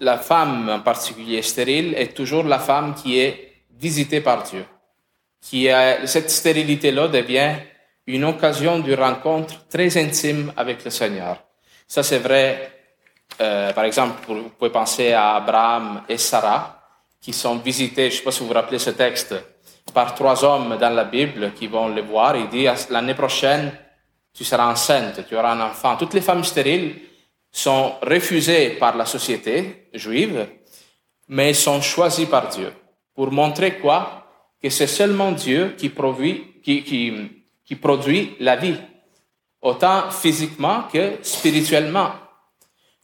la 0.00 0.18
femme 0.18 0.68
en 0.68 0.80
particulier 0.80 1.42
stérile 1.42 1.94
est 1.94 2.14
toujours 2.14 2.44
la 2.44 2.58
femme 2.58 2.94
qui 2.94 3.18
est 3.18 3.64
visitée 3.78 4.20
par 4.20 4.42
Dieu. 4.42 4.64
Qui 5.40 5.68
cette 6.04 6.30
stérilité-là 6.30 7.08
devient 7.08 7.54
une 8.06 8.24
occasion 8.24 8.78
de 8.80 8.94
rencontre 8.94 9.66
très 9.68 9.96
intime 9.96 10.52
avec 10.56 10.84
le 10.84 10.90
Seigneur. 10.90 11.38
Ça, 11.86 12.02
c'est 12.02 12.18
vrai, 12.18 12.72
euh, 13.40 13.72
par 13.72 13.84
exemple, 13.84 14.20
vous 14.28 14.50
pouvez 14.50 14.70
penser 14.70 15.12
à 15.12 15.36
Abraham 15.36 16.02
et 16.08 16.18
Sarah, 16.18 16.78
qui 17.20 17.32
sont 17.32 17.56
visités, 17.56 18.10
je 18.10 18.14
ne 18.14 18.18
sais 18.18 18.24
pas 18.24 18.32
si 18.32 18.40
vous 18.40 18.48
vous 18.48 18.54
rappelez 18.54 18.78
ce 18.78 18.90
texte, 18.90 19.34
par 19.92 20.14
trois 20.14 20.44
hommes 20.44 20.76
dans 20.78 20.94
la 20.94 21.04
Bible 21.04 21.52
qui 21.52 21.66
vont 21.66 21.88
le 21.88 22.02
voir. 22.02 22.36
Il 22.36 22.48
dit, 22.48 22.66
l'année 22.90 23.14
prochaine, 23.14 23.72
tu 24.32 24.44
seras 24.44 24.70
enceinte, 24.70 25.26
tu 25.28 25.36
auras 25.36 25.52
un 25.52 25.60
enfant. 25.60 25.96
Toutes 25.96 26.14
les 26.14 26.20
femmes 26.20 26.44
stériles 26.44 26.96
sont 27.50 27.94
refusées 28.02 28.70
par 28.70 28.96
la 28.96 29.06
société 29.06 29.88
juive, 29.92 30.46
mais 31.28 31.54
sont 31.54 31.80
choisies 31.80 32.26
par 32.26 32.48
Dieu. 32.48 32.72
Pour 33.14 33.30
montrer 33.32 33.78
quoi? 33.78 34.26
Que 34.62 34.70
c'est 34.70 34.86
seulement 34.86 35.32
Dieu 35.32 35.74
qui 35.76 35.88
produit, 35.88 36.60
qui 36.62 37.76
produit 37.80 38.36
la 38.40 38.56
vie, 38.56 38.76
autant 39.62 40.10
physiquement 40.10 40.84
que 40.92 41.18
spirituellement. 41.22 42.12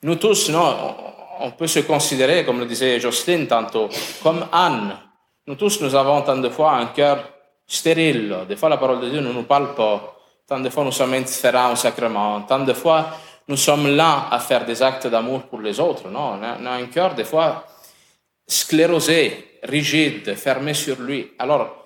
Nous 0.02 0.16
tous, 0.16 0.50
non, 0.50 0.96
on 1.40 1.50
peut 1.52 1.66
se 1.66 1.80
considérer, 1.80 2.44
comme 2.44 2.60
le 2.60 2.66
disait 2.66 3.00
Jocelyne 3.00 3.46
tantôt, 3.46 3.88
comme 4.22 4.46
Anne, 4.52 4.96
nous 5.46 5.54
tous, 5.54 5.80
nous 5.80 5.94
avons 5.94 6.22
tant 6.22 6.38
de 6.38 6.48
fois 6.48 6.72
un 6.72 6.86
cœur 6.86 7.24
stérile. 7.66 8.36
Des 8.48 8.56
fois, 8.56 8.68
la 8.68 8.78
parole 8.78 9.00
de 9.00 9.08
Dieu 9.08 9.20
ne 9.20 9.32
nous 9.32 9.44
parle 9.44 9.74
pas. 9.76 10.16
Tant 10.46 10.58
de 10.58 10.68
fois, 10.70 10.82
nous 10.82 10.90
sommes 10.90 11.14
indifférents 11.14 11.72
au 11.72 11.76
sacrement. 11.76 12.42
Tant 12.42 12.60
de 12.60 12.72
fois, 12.72 13.10
nous 13.48 13.56
sommes 13.56 13.94
lents 13.94 14.24
à 14.30 14.38
faire 14.40 14.64
des 14.64 14.82
actes 14.82 15.06
d'amour 15.06 15.42
pour 15.42 15.60
les 15.60 15.78
autres. 15.78 16.08
Non, 16.08 16.38
on 16.38 16.42
a, 16.42 16.70
un 16.72 16.86
cœur, 16.86 17.14
des 17.14 17.24
fois, 17.24 17.64
sclérosé, 18.46 19.58
rigide, 19.62 20.34
fermé 20.34 20.74
sur 20.74 21.00
lui. 21.00 21.32
Alors, 21.38 21.84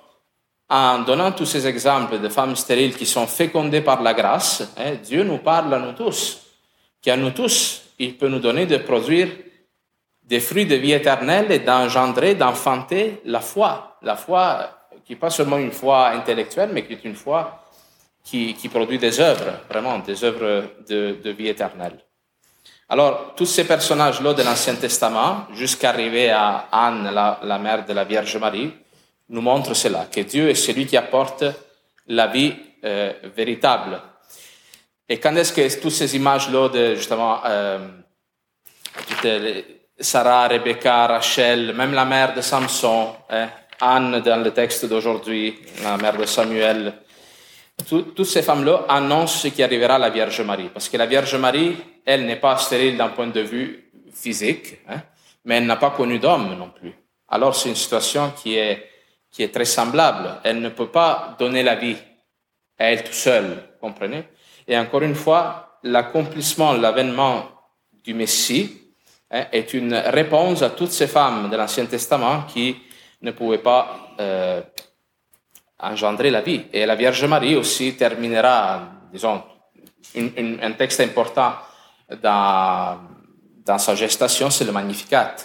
en 0.70 1.00
donnant 1.00 1.32
tous 1.32 1.46
ces 1.46 1.66
exemples 1.66 2.18
de 2.18 2.28
femmes 2.28 2.56
stériles 2.56 2.96
qui 2.96 3.06
sont 3.06 3.26
fécondées 3.26 3.82
par 3.82 4.02
la 4.02 4.14
grâce, 4.14 4.72
hein, 4.78 4.94
Dieu 5.02 5.22
nous 5.24 5.38
parle 5.38 5.74
à 5.74 5.78
nous 5.78 5.92
tous, 5.92 6.40
qu'à 7.02 7.16
nous 7.16 7.30
tous, 7.30 7.82
il 7.98 8.16
peut 8.16 8.28
nous 8.28 8.38
donner 8.38 8.66
de 8.66 8.78
produire 8.78 9.28
des 10.22 10.40
fruits 10.40 10.66
de 10.66 10.76
vie 10.76 10.92
éternelle 10.92 11.50
et 11.50 11.58
d'engendrer, 11.58 12.36
d'enfanter 12.36 13.20
la 13.24 13.40
foi. 13.40 13.98
La 14.02 14.16
foi 14.16 14.70
qui 15.04 15.12
n'est 15.12 15.18
pas 15.18 15.30
seulement 15.30 15.58
une 15.58 15.72
foi 15.72 16.10
intellectuelle, 16.10 16.70
mais 16.72 16.86
qui 16.86 16.92
est 16.94 17.04
une 17.04 17.16
foi 17.16 17.59
qui, 18.30 18.68
produit 18.68 18.98
des 18.98 19.18
œuvres, 19.18 19.60
vraiment 19.68 19.98
des 19.98 20.22
œuvres 20.22 20.64
de, 20.88 21.16
de 21.22 21.30
vie 21.30 21.48
éternelle. 21.48 21.98
Alors, 22.88 23.34
tous 23.36 23.46
ces 23.46 23.64
personnages-là 23.64 24.34
de 24.34 24.42
l'Ancien 24.42 24.74
Testament, 24.74 25.46
jusqu'à 25.54 25.90
arriver 25.90 26.30
à 26.30 26.68
Anne, 26.72 27.10
la, 27.12 27.58
mère 27.58 27.86
de 27.86 27.92
la 27.92 28.04
Vierge 28.04 28.36
Marie, 28.36 28.72
nous 29.28 29.40
montrent 29.40 29.74
cela, 29.74 30.06
que 30.12 30.20
Dieu 30.22 30.48
est 30.48 30.56
celui 30.56 30.86
qui 30.86 30.96
apporte 30.96 31.44
la 32.08 32.26
vie 32.26 32.52
euh, 32.84 33.12
véritable. 33.36 34.00
Et 35.08 35.18
quand 35.18 35.36
est-ce 35.36 35.52
que 35.52 35.80
toutes 35.80 35.92
ces 35.92 36.16
images-là 36.16 36.68
de, 36.68 36.94
justement, 36.96 37.40
euh, 37.44 37.78
toutes 39.06 39.22
les, 39.22 39.64
Sarah, 40.00 40.48
Rebecca, 40.48 41.06
Rachel, 41.06 41.74
même 41.74 41.94
la 41.94 42.04
mère 42.04 42.34
de 42.34 42.40
Samson, 42.40 43.14
hein, 43.28 43.50
Anne 43.80 44.20
dans 44.20 44.42
le 44.42 44.50
texte 44.50 44.86
d'aujourd'hui, 44.86 45.58
la 45.82 45.96
mère 45.96 46.16
de 46.16 46.26
Samuel. 46.26 46.94
Toutes 47.86 48.24
ces 48.24 48.42
femmes-là 48.42 48.84
annoncent 48.88 49.38
ce 49.38 49.48
qui 49.48 49.62
arrivera 49.62 49.94
à 49.94 49.98
la 49.98 50.10
Vierge 50.10 50.40
Marie. 50.42 50.70
Parce 50.72 50.88
que 50.88 50.96
la 50.96 51.06
Vierge 51.06 51.34
Marie, 51.36 51.76
elle 52.04 52.26
n'est 52.26 52.36
pas 52.36 52.56
stérile 52.56 52.96
d'un 52.96 53.08
point 53.08 53.28
de 53.28 53.40
vue 53.40 53.90
physique, 54.12 54.78
hein, 54.88 55.02
mais 55.44 55.56
elle 55.56 55.66
n'a 55.66 55.76
pas 55.76 55.90
connu 55.90 56.18
d'homme 56.18 56.56
non 56.56 56.70
plus. 56.70 56.92
Alors 57.28 57.54
c'est 57.54 57.68
une 57.68 57.76
situation 57.76 58.32
qui 58.36 58.56
est, 58.56 58.88
qui 59.30 59.42
est 59.42 59.54
très 59.54 59.64
semblable. 59.64 60.40
Elle 60.44 60.60
ne 60.60 60.68
peut 60.68 60.88
pas 60.88 61.36
donner 61.38 61.62
la 61.62 61.76
vie 61.76 61.96
à 62.78 62.92
elle 62.92 63.04
tout 63.04 63.12
seule, 63.12 63.76
comprenez? 63.80 64.24
Et 64.66 64.76
encore 64.76 65.02
une 65.02 65.14
fois, 65.14 65.78
l'accomplissement, 65.82 66.72
l'avènement 66.72 67.50
du 68.04 68.14
Messie, 68.14 68.80
Hein, 69.32 69.46
est 69.52 69.74
une 69.74 69.94
réponse 69.94 70.62
à 70.62 70.70
toutes 70.70 70.90
ces 70.90 71.06
femmes 71.06 71.50
de 71.50 71.56
l'Ancien 71.56 71.86
Testament 71.86 72.42
qui 72.52 72.76
ne 73.22 73.30
pouvaient 73.30 73.58
pas 73.58 74.10
euh, 74.18 74.60
engendrer 75.82 76.30
la 76.30 76.40
vie. 76.40 76.66
Et 76.72 76.86
la 76.86 76.94
Vierge 76.94 77.24
Marie 77.24 77.56
aussi 77.56 77.96
terminera, 77.96 78.82
disons, 79.12 79.42
un 80.16 80.72
texte 80.72 81.00
important 81.00 81.54
dans, 82.22 82.98
sa 83.78 83.94
gestation, 83.94 84.50
c'est 84.50 84.64
le 84.64 84.72
Magnificat. 84.72 85.36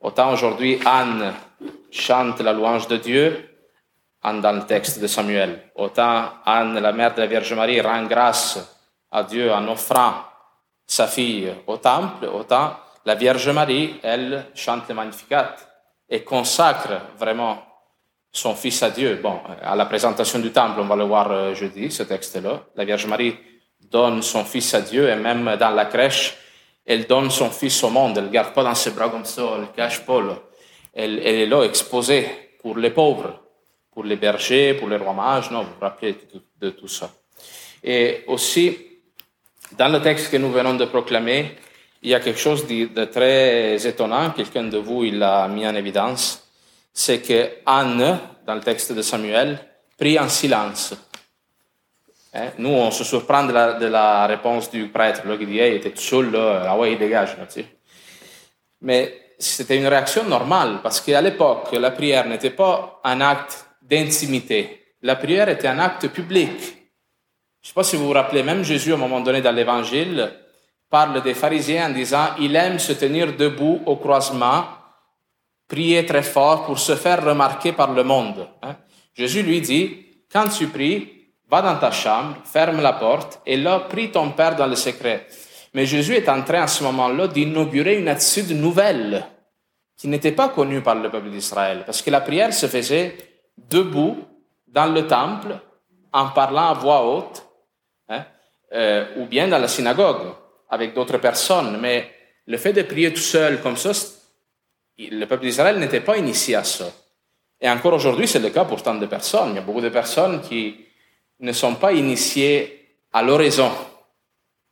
Autant 0.00 0.32
aujourd'hui, 0.32 0.78
Anne 0.84 1.32
chante 1.90 2.40
la 2.40 2.52
louange 2.52 2.86
de 2.88 2.98
Dieu 2.98 3.50
dans 4.22 4.52
le 4.52 4.66
texte 4.66 5.00
de 5.00 5.06
Samuel. 5.06 5.70
Autant 5.74 6.30
Anne, 6.44 6.78
la 6.78 6.92
mère 6.92 7.14
de 7.14 7.20
la 7.20 7.26
Vierge 7.26 7.52
Marie, 7.54 7.80
rend 7.80 8.04
grâce 8.04 8.58
à 9.10 9.22
Dieu 9.22 9.52
en 9.52 9.66
offrant 9.68 10.14
sa 10.86 11.06
fille 11.06 11.52
au 11.66 11.78
temple, 11.78 12.26
autant 12.26 12.76
la 13.06 13.14
Vierge 13.14 13.48
Marie, 13.50 14.00
elle, 14.02 14.46
chante 14.54 14.88
le 14.88 14.94
Magnificat 14.94 15.54
et 16.08 16.22
consacre 16.24 17.00
vraiment 17.16 17.58
son 18.36 18.54
fils 18.54 18.82
à 18.82 18.90
Dieu. 18.90 19.18
Bon, 19.22 19.40
à 19.62 19.74
la 19.74 19.86
présentation 19.86 20.38
du 20.38 20.50
temple, 20.50 20.80
on 20.80 20.84
va 20.86 20.96
le 20.96 21.04
voir 21.04 21.30
euh, 21.30 21.54
jeudi, 21.54 21.90
ce 21.90 22.02
texte-là. 22.02 22.64
La 22.76 22.84
Vierge 22.84 23.06
Marie 23.06 23.34
donne 23.90 24.22
son 24.22 24.44
fils 24.44 24.74
à 24.74 24.82
Dieu 24.82 25.08
et 25.08 25.16
même 25.16 25.56
dans 25.58 25.70
la 25.70 25.86
crèche, 25.86 26.36
elle 26.84 27.06
donne 27.06 27.30
son 27.30 27.50
fils 27.50 27.82
au 27.82 27.90
monde. 27.90 28.18
Elle 28.18 28.26
ne 28.26 28.30
garde 28.30 28.52
pas 28.52 28.62
dans 28.62 28.74
ses 28.74 28.90
bras 28.90 29.08
comme 29.08 29.24
ça, 29.24 29.42
elle 29.58 29.68
cache 29.74 30.00
pas. 30.04 30.20
Elle, 30.92 31.18
elle, 31.18 31.34
est 31.34 31.46
là 31.46 31.62
exposée 31.62 32.28
pour 32.60 32.76
les 32.76 32.90
pauvres, 32.90 33.40
pour 33.92 34.04
les 34.04 34.16
bergers, 34.16 34.74
pour 34.74 34.88
les 34.88 34.96
rois 34.96 35.14
mages. 35.14 35.50
Non, 35.50 35.62
vous 35.62 35.70
vous 35.70 35.80
rappelez 35.80 36.12
de, 36.12 36.66
de 36.66 36.70
tout 36.70 36.88
ça. 36.88 37.10
Et 37.82 38.24
aussi, 38.26 38.76
dans 39.78 39.88
le 39.88 40.00
texte 40.00 40.30
que 40.30 40.36
nous 40.36 40.50
venons 40.50 40.74
de 40.74 40.84
proclamer, 40.84 41.56
il 42.02 42.10
y 42.10 42.14
a 42.14 42.20
quelque 42.20 42.38
chose 42.38 42.66
de, 42.66 43.04
très 43.06 43.84
étonnant, 43.86 44.30
quelqu'un 44.30 44.64
de 44.64 44.78
vous 44.78 45.04
il 45.04 45.18
l'a 45.18 45.48
mis 45.48 45.66
en 45.66 45.74
évidence, 45.74 46.45
c'est 46.98 47.20
que 47.20 47.58
Anne, 47.66 48.18
dans 48.46 48.54
le 48.54 48.62
texte 48.62 48.90
de 48.94 49.02
Samuel, 49.02 49.58
prie 49.98 50.18
en 50.18 50.30
silence. 50.30 50.94
Hein? 52.32 52.52
Nous, 52.56 52.70
on 52.70 52.90
se 52.90 53.04
surprend 53.04 53.44
de 53.44 53.52
la, 53.52 54.26
réponse 54.26 54.70
du 54.70 54.88
prêtre, 54.88 55.20
là, 55.28 55.36
qui 55.36 55.44
dit, 55.44 55.58
hey, 55.58 55.76
était 55.76 55.90
tout 55.90 56.00
seul, 56.00 56.32
là, 56.32 56.64
ah 56.66 56.78
ouais, 56.78 56.92
il 56.92 56.98
dégage. 56.98 57.36
Là. 57.36 57.44
Mais 58.80 59.34
c'était 59.38 59.76
une 59.76 59.86
réaction 59.86 60.24
normale, 60.24 60.80
parce 60.82 61.02
qu'à 61.02 61.20
l'époque, 61.20 61.68
la 61.72 61.90
prière 61.90 62.26
n'était 62.26 62.50
pas 62.50 62.98
un 63.04 63.20
acte 63.20 63.66
d'intimité. 63.82 64.94
La 65.02 65.16
prière 65.16 65.50
était 65.50 65.68
un 65.68 65.78
acte 65.78 66.08
public. 66.08 66.58
Je 67.60 67.68
ne 67.68 67.68
sais 67.68 67.74
pas 67.74 67.84
si 67.84 67.96
vous 67.96 68.06
vous 68.06 68.12
rappelez, 68.12 68.42
même 68.42 68.64
Jésus, 68.64 68.92
à 68.92 68.94
un 68.94 68.98
moment 68.98 69.20
donné 69.20 69.42
dans 69.42 69.52
l'Évangile, 69.52 70.32
parle 70.88 71.22
des 71.22 71.34
pharisiens 71.34 71.90
en 71.90 71.92
disant, 71.92 72.28
il 72.40 72.56
aime 72.56 72.78
se 72.78 72.94
tenir 72.94 73.36
debout 73.36 73.82
au 73.84 73.96
croisement, 73.96 74.64
prier 75.68 76.06
très 76.06 76.22
fort 76.22 76.64
pour 76.64 76.78
se 76.78 76.94
faire 76.94 77.24
remarquer 77.24 77.72
par 77.72 77.92
le 77.92 78.04
monde. 78.04 78.48
Hein. 78.62 78.76
Jésus 79.14 79.42
lui 79.42 79.60
dit, 79.60 80.06
quand 80.30 80.48
tu 80.48 80.68
pries, 80.68 81.16
va 81.50 81.62
dans 81.62 81.76
ta 81.76 81.90
chambre, 81.90 82.36
ferme 82.44 82.80
la 82.80 82.92
porte, 82.92 83.40
et 83.46 83.56
là, 83.56 83.80
prie 83.80 84.10
ton 84.10 84.30
Père 84.30 84.56
dans 84.56 84.66
le 84.66 84.76
secret. 84.76 85.26
Mais 85.74 85.86
Jésus 85.86 86.14
est 86.14 86.28
en 86.28 86.42
train 86.42 86.62
à 86.62 86.66
ce 86.66 86.82
moment-là 86.84 87.28
d'inaugurer 87.28 87.98
une 87.98 88.08
attitude 88.08 88.50
nouvelle 88.58 89.24
qui 89.96 90.08
n'était 90.08 90.32
pas 90.32 90.48
connue 90.48 90.82
par 90.82 90.94
le 90.94 91.10
peuple 91.10 91.30
d'Israël, 91.30 91.82
parce 91.86 92.02
que 92.02 92.10
la 92.10 92.20
prière 92.20 92.52
se 92.52 92.66
faisait 92.66 93.16
debout 93.56 94.18
dans 94.66 94.86
le 94.86 95.06
temple 95.06 95.58
en 96.12 96.28
parlant 96.28 96.68
à 96.68 96.74
voix 96.74 97.04
haute, 97.04 97.46
hein, 98.08 98.24
euh, 98.72 99.06
ou 99.16 99.26
bien 99.26 99.48
dans 99.48 99.58
la 99.58 99.68
synagogue 99.68 100.32
avec 100.68 100.94
d'autres 100.94 101.18
personnes. 101.18 101.78
Mais 101.80 102.10
le 102.46 102.58
fait 102.58 102.72
de 102.72 102.82
prier 102.82 103.12
tout 103.12 103.20
seul 103.20 103.60
comme 103.60 103.76
ça, 103.76 103.92
le 104.98 105.24
peuple 105.26 105.44
d'Israël 105.44 105.78
n'était 105.78 106.00
pas 106.00 106.16
initié 106.16 106.54
à 106.56 106.64
ça. 106.64 106.90
Et 107.60 107.68
encore 107.68 107.94
aujourd'hui, 107.94 108.28
c'est 108.28 108.38
le 108.38 108.50
cas 108.50 108.64
pour 108.64 108.82
tant 108.82 108.94
de 108.94 109.06
personnes. 109.06 109.50
Il 109.50 109.56
y 109.56 109.58
a 109.58 109.62
beaucoup 109.62 109.80
de 109.80 109.88
personnes 109.88 110.40
qui 110.40 110.76
ne 111.40 111.52
sont 111.52 111.74
pas 111.74 111.92
initiés 111.92 112.98
à 113.12 113.22
l'oraison. 113.22 113.70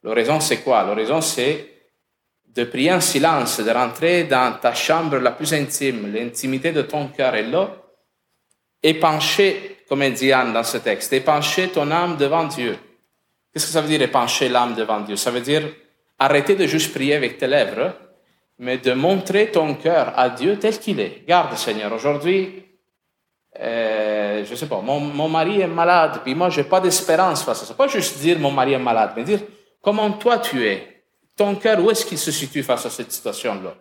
L'oraison, 0.03 0.41
c'est 0.41 0.59
quoi? 0.59 0.85
L'oraison, 0.85 1.21
c'est 1.21 1.71
de 2.55 2.65
prier 2.65 2.93
en 2.93 3.01
silence, 3.01 3.61
de 3.61 3.71
rentrer 3.71 4.25
dans 4.25 4.53
ta 4.61 4.75
chambre 4.75 5.17
la 5.19 5.33
plus 5.33 5.53
intime, 5.53 6.13
l'intimité 6.13 6.73
de 6.73 6.83
ton 6.83 7.09
cœur 7.09 7.35
est 7.35 7.43
là, 7.43 7.75
et 8.83 8.95
pencher, 8.95 9.79
comme 9.89 10.09
dit 10.11 10.33
Anne 10.33 10.53
dans 10.53 10.63
ce 10.63 10.79
texte, 10.79 11.13
épancher 11.13 11.69
ton 11.69 11.91
âme 11.91 12.17
devant 12.17 12.45
Dieu. 12.45 12.79
Qu'est-ce 13.53 13.67
que 13.67 13.73
ça 13.73 13.81
veut 13.81 13.89
dire 13.89 14.03
épancher 14.03 14.49
l'âme 14.49 14.75
devant 14.75 15.01
Dieu? 15.01 15.17
Ça 15.17 15.31
veut 15.31 15.41
dire 15.41 15.63
arrêter 16.19 16.55
de 16.55 16.67
juste 16.67 16.93
prier 16.93 17.15
avec 17.15 17.39
tes 17.39 17.47
lèvres, 17.47 17.93
mais 18.59 18.79
de 18.79 18.93
montrer 18.93 19.51
ton 19.51 19.75
cœur 19.75 20.13
à 20.17 20.31
Dieu 20.31 20.59
tel 20.59 20.79
qu'il 20.79 21.01
est. 21.01 21.25
Garde, 21.27 21.57
Seigneur, 21.57 21.93
aujourd'hui, 21.93 22.65
euh, 23.61 24.45
je 24.45 24.55
sais 24.55 24.67
pas, 24.67 24.81
mon, 24.81 25.01
mon, 25.01 25.29
mari 25.29 25.61
est 25.61 25.67
malade, 25.67 26.21
puis 26.25 26.35
moi, 26.35 26.51
j'ai 26.51 26.65
pas 26.65 26.81
d'espérance 26.81 27.43
face 27.43 27.63
à 27.63 27.67
ça. 27.67 27.75
Pas 27.75 27.87
juste 27.87 28.19
dire 28.19 28.39
mon 28.39 28.51
mari 28.51 28.73
est 28.73 28.79
malade, 28.79 29.13
mais 29.17 29.23
dire 29.23 29.41
comment 29.81 30.11
toi 30.13 30.39
tu 30.39 30.67
es? 30.67 31.05
Ton 31.37 31.55
cœur, 31.57 31.81
où 31.85 31.91
est-ce 31.91 32.05
qu'il 32.05 32.19
se 32.19 32.31
situe 32.31 32.63
face 32.63 32.87
à 32.87 32.91
cette 32.91 33.13
situation-là? 33.13 33.75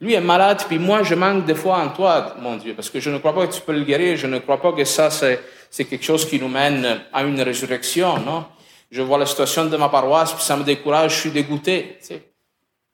Lui 0.00 0.14
est 0.14 0.20
malade, 0.20 0.62
puis 0.66 0.78
moi, 0.78 1.02
je 1.02 1.14
manque 1.14 1.44
de 1.44 1.54
foi 1.54 1.78
en 1.78 1.90
toi, 1.90 2.34
mon 2.40 2.56
Dieu, 2.56 2.74
parce 2.74 2.88
que 2.88 3.00
je 3.00 3.10
ne 3.10 3.18
crois 3.18 3.34
pas 3.34 3.46
que 3.46 3.52
tu 3.52 3.60
peux 3.60 3.72
le 3.72 3.84
guérir, 3.84 4.16
je 4.16 4.26
ne 4.26 4.38
crois 4.38 4.60
pas 4.60 4.72
que 4.72 4.84
ça, 4.84 5.10
c'est, 5.10 5.40
c'est 5.68 5.84
quelque 5.84 6.04
chose 6.04 6.26
qui 6.26 6.40
nous 6.40 6.48
mène 6.48 7.02
à 7.12 7.22
une 7.22 7.40
résurrection, 7.42 8.18
non? 8.18 8.46
Je 8.90 9.02
vois 9.02 9.18
la 9.18 9.26
situation 9.26 9.66
de 9.66 9.76
ma 9.76 9.88
paroisse, 9.88 10.32
puis 10.32 10.42
ça 10.42 10.56
me 10.56 10.64
décourage, 10.64 11.14
je 11.14 11.20
suis 11.20 11.30
dégoûté. 11.30 11.98
Tu 12.00 12.06
sais. 12.06 12.29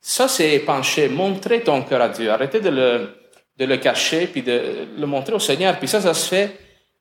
Ça, 0.08 0.28
c'est 0.28 0.60
pencher, 0.60 1.08
montrer 1.08 1.62
ton 1.62 1.82
cœur 1.82 2.00
à 2.00 2.08
Dieu. 2.08 2.30
Arrêtez 2.30 2.60
de 2.60 2.68
le, 2.68 3.10
de 3.56 3.64
le 3.64 3.76
cacher, 3.76 4.28
puis 4.28 4.42
de 4.42 4.86
le 4.96 5.04
montrer 5.04 5.32
au 5.32 5.40
Seigneur. 5.40 5.76
Puis 5.80 5.88
ça, 5.88 6.00
ça 6.00 6.14
se 6.14 6.28
fait 6.28 6.56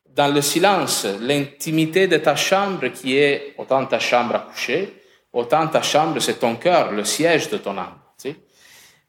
dans 0.08 0.34
le 0.34 0.42
silence, 0.42 1.06
l'intimité 1.22 2.08
de 2.08 2.18
ta 2.18 2.36
chambre 2.36 2.88
qui 2.88 3.16
est 3.16 3.54
autant 3.60 3.86
ta 3.86 4.00
chambre 4.00 4.34
à 4.34 4.40
coucher, 4.40 4.92
autant 5.32 5.68
ta 5.68 5.84
chambre, 5.84 6.20
c'est 6.20 6.40
ton 6.40 6.56
cœur, 6.56 6.94
le 6.94 7.04
siège 7.04 7.48
de 7.52 7.58
ton 7.58 7.78
âme. 7.78 7.94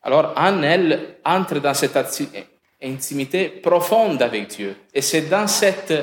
Alors, 0.03 0.35
Anne, 0.37 0.63
elle, 0.63 1.17
entre 1.25 1.59
dans 1.59 1.73
cette 1.73 1.97
intimité 2.83 3.49
profonde 3.49 4.21
avec 4.21 4.49
Dieu. 4.49 4.77
Et 4.93 5.01
c'est 5.01 5.23
dans 5.23 5.47
cette 5.47 5.95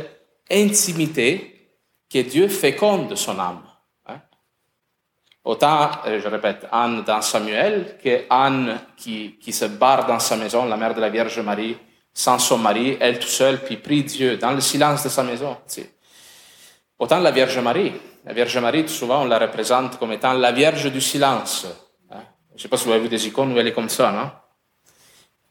intimité 0.49 1.69
que 2.11 2.19
Dieu 2.23 2.47
féconde 2.47 3.15
son 3.15 3.37
âme. 3.37 3.61
Autant, 5.45 5.91
euh, 6.05 6.21
je 6.21 6.27
répète, 6.29 6.67
Anne 6.71 7.03
dans 7.03 7.21
Samuel 7.21 7.97
que 8.01 8.23
Anne 8.29 8.79
qui, 8.95 9.37
qui 9.39 9.51
se 9.51 9.65
barre 9.65 10.05
dans 10.05 10.19
sa 10.19 10.37
maison, 10.37 10.65
la 10.65 10.77
mère 10.77 10.95
de 10.95 11.01
la 11.01 11.09
Vierge 11.09 11.39
Marie, 11.39 11.75
sans 12.13 12.39
son 12.39 12.57
mari, 12.57 12.97
elle 12.99 13.19
tout 13.19 13.27
seule, 13.27 13.59
puis 13.59 13.77
prie 13.77 14.03
Dieu 14.03 14.37
dans 14.37 14.51
le 14.51 14.61
silence 14.61 15.03
de 15.03 15.09
sa 15.09 15.23
maison. 15.23 15.57
Autant 16.97 17.19
la 17.19 17.31
Vierge 17.31 17.57
Marie. 17.59 17.91
La 18.25 18.33
Vierge 18.33 18.57
Marie, 18.57 18.87
souvent, 18.87 19.23
on 19.23 19.25
la 19.25 19.37
représente 19.37 19.99
comme 19.99 20.13
étant 20.13 20.31
la 20.31 20.53
Vierge 20.53 20.89
du 20.89 21.01
silence. 21.01 21.67
Hein. 22.09 22.21
Je 22.51 22.55
ne 22.55 22.59
sais 22.61 22.69
pas 22.69 22.77
si 22.77 22.85
vous 22.85 22.91
avez 22.91 23.01
vu 23.01 23.09
des 23.09 23.27
icônes 23.27 23.51
où 23.51 23.59
elle 23.59 23.67
est 23.67 23.73
comme 23.73 23.89
ça, 23.89 24.11
non? 24.11 24.31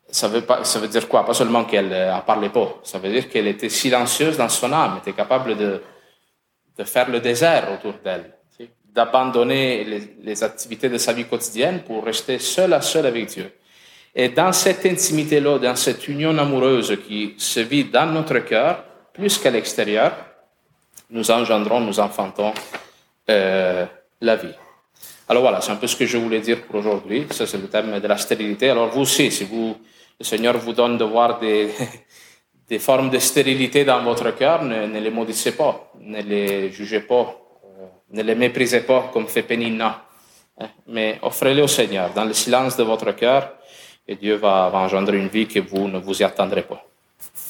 Ça 0.09 0.29
veut, 0.29 0.43
pas, 0.43 0.65
ça 0.65 0.87
dire 0.87 1.09
quoi? 1.09 1.25
Pas 1.25 1.35
seulement 1.35 1.65
qu'elle 1.65 1.89
ne 1.89 1.95
euh, 1.95 2.19
parlait 2.21 2.51
pas, 2.51 2.81
ça 2.83 2.99
veut 2.99 3.11
dire 3.11 3.29
qu'elle 3.31 3.47
était 3.47 3.71
silencieuse 3.71 4.37
dans 4.37 4.49
son 4.49 4.71
âme, 4.73 4.99
était 4.99 5.15
capable 5.15 5.57
de, 5.57 5.83
de 6.77 6.85
faire 6.85 7.09
le 7.09 7.21
désert 7.21 7.73
autour 7.73 7.95
d'elle 8.05 8.31
d'abandonner 8.95 9.85
les, 10.23 10.45
activités 10.45 10.89
de 10.89 10.99
sa 10.99 11.13
vie 11.13 11.25
quotidienne 11.25 11.83
pour 11.83 12.05
rester 12.05 12.39
seul 12.39 12.73
à 12.75 12.83
seul 12.83 13.07
avec 13.07 13.27
Dieu. 13.27 13.51
Et 14.15 14.29
dans 14.29 14.53
cette 14.53 14.85
intimité-là, 14.85 15.59
dans 15.59 15.77
cette 15.77 16.07
union 16.09 16.37
amoureuse 16.37 16.99
qui 17.07 17.35
se 17.39 17.61
vit 17.61 17.85
dans 17.85 18.07
notre 18.07 18.39
cœur, 18.41 18.85
plus 19.15 19.39
qu'à 19.39 19.51
l'extérieur, 19.51 20.13
nous 21.11 21.31
engendrons, 21.31 21.81
nous 21.81 21.99
enfantons 21.99 22.53
euh, 23.31 23.87
la 24.21 24.37
vie. 24.37 24.55
Alors 25.29 25.43
voilà, 25.43 25.63
c'est 25.63 25.73
un 25.73 25.77
peu 25.77 25.87
ce 25.87 25.97
que 25.97 26.05
je 26.05 26.19
voulais 26.19 26.41
dire 26.41 26.63
pour 26.63 26.77
aujourd'hui. 26.77 27.27
Ça, 27.31 27.47
c'est 27.47 27.57
le 27.57 27.69
thème 27.69 27.99
de 27.99 28.07
la 28.07 28.19
stérilité. 28.19 28.69
Alors 28.69 28.91
vous 28.91 29.03
aussi, 29.03 29.31
si 29.31 29.45
vous, 29.45 29.75
le 30.21 30.25
Seigneur 30.25 30.59
vous 30.59 30.75
donne 30.75 30.99
de 30.99 31.05
voir 31.05 31.39
des, 31.39 31.71
des 32.69 32.79
formes 32.79 33.09
de 33.09 33.19
stérilité 33.19 33.87
dans 33.87 34.03
votre 34.03 34.31
cœur, 34.37 34.63
ne, 34.63 34.87
ne 34.87 35.01
les 35.01 35.11
maudissez 35.11 35.53
pas, 35.53 35.91
ne 35.99 36.21
les 36.21 36.71
jugez 36.71 37.01
pas 37.01 37.42
ne 38.13 38.23
les 38.23 38.35
méprisez 38.35 38.81
pas 38.81 39.11
comme 39.13 39.27
fait 39.27 39.43
Pénina, 39.43 40.03
hein, 40.59 40.69
mais 40.87 41.19
offrez-les 41.23 41.63
au 41.63 41.69
Seigneur 41.69 42.11
dans 42.13 42.25
le 42.25 42.33
silence 42.33 42.77
de 42.77 42.83
votre 42.83 43.13
cœur 43.13 43.55
et 44.07 44.17
Dieu 44.17 44.37
va, 44.37 44.69
va 44.69 44.79
engendrer 44.79 45.19
une 45.19 45.29
vie 45.29 45.47
que 45.47 45.61
vous 45.61 45.89
ne 45.89 45.99
vous 45.99 46.21
y 46.21 46.25
attendrez 46.25 46.63
pas. 46.63 46.85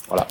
Voilà. 0.09 0.27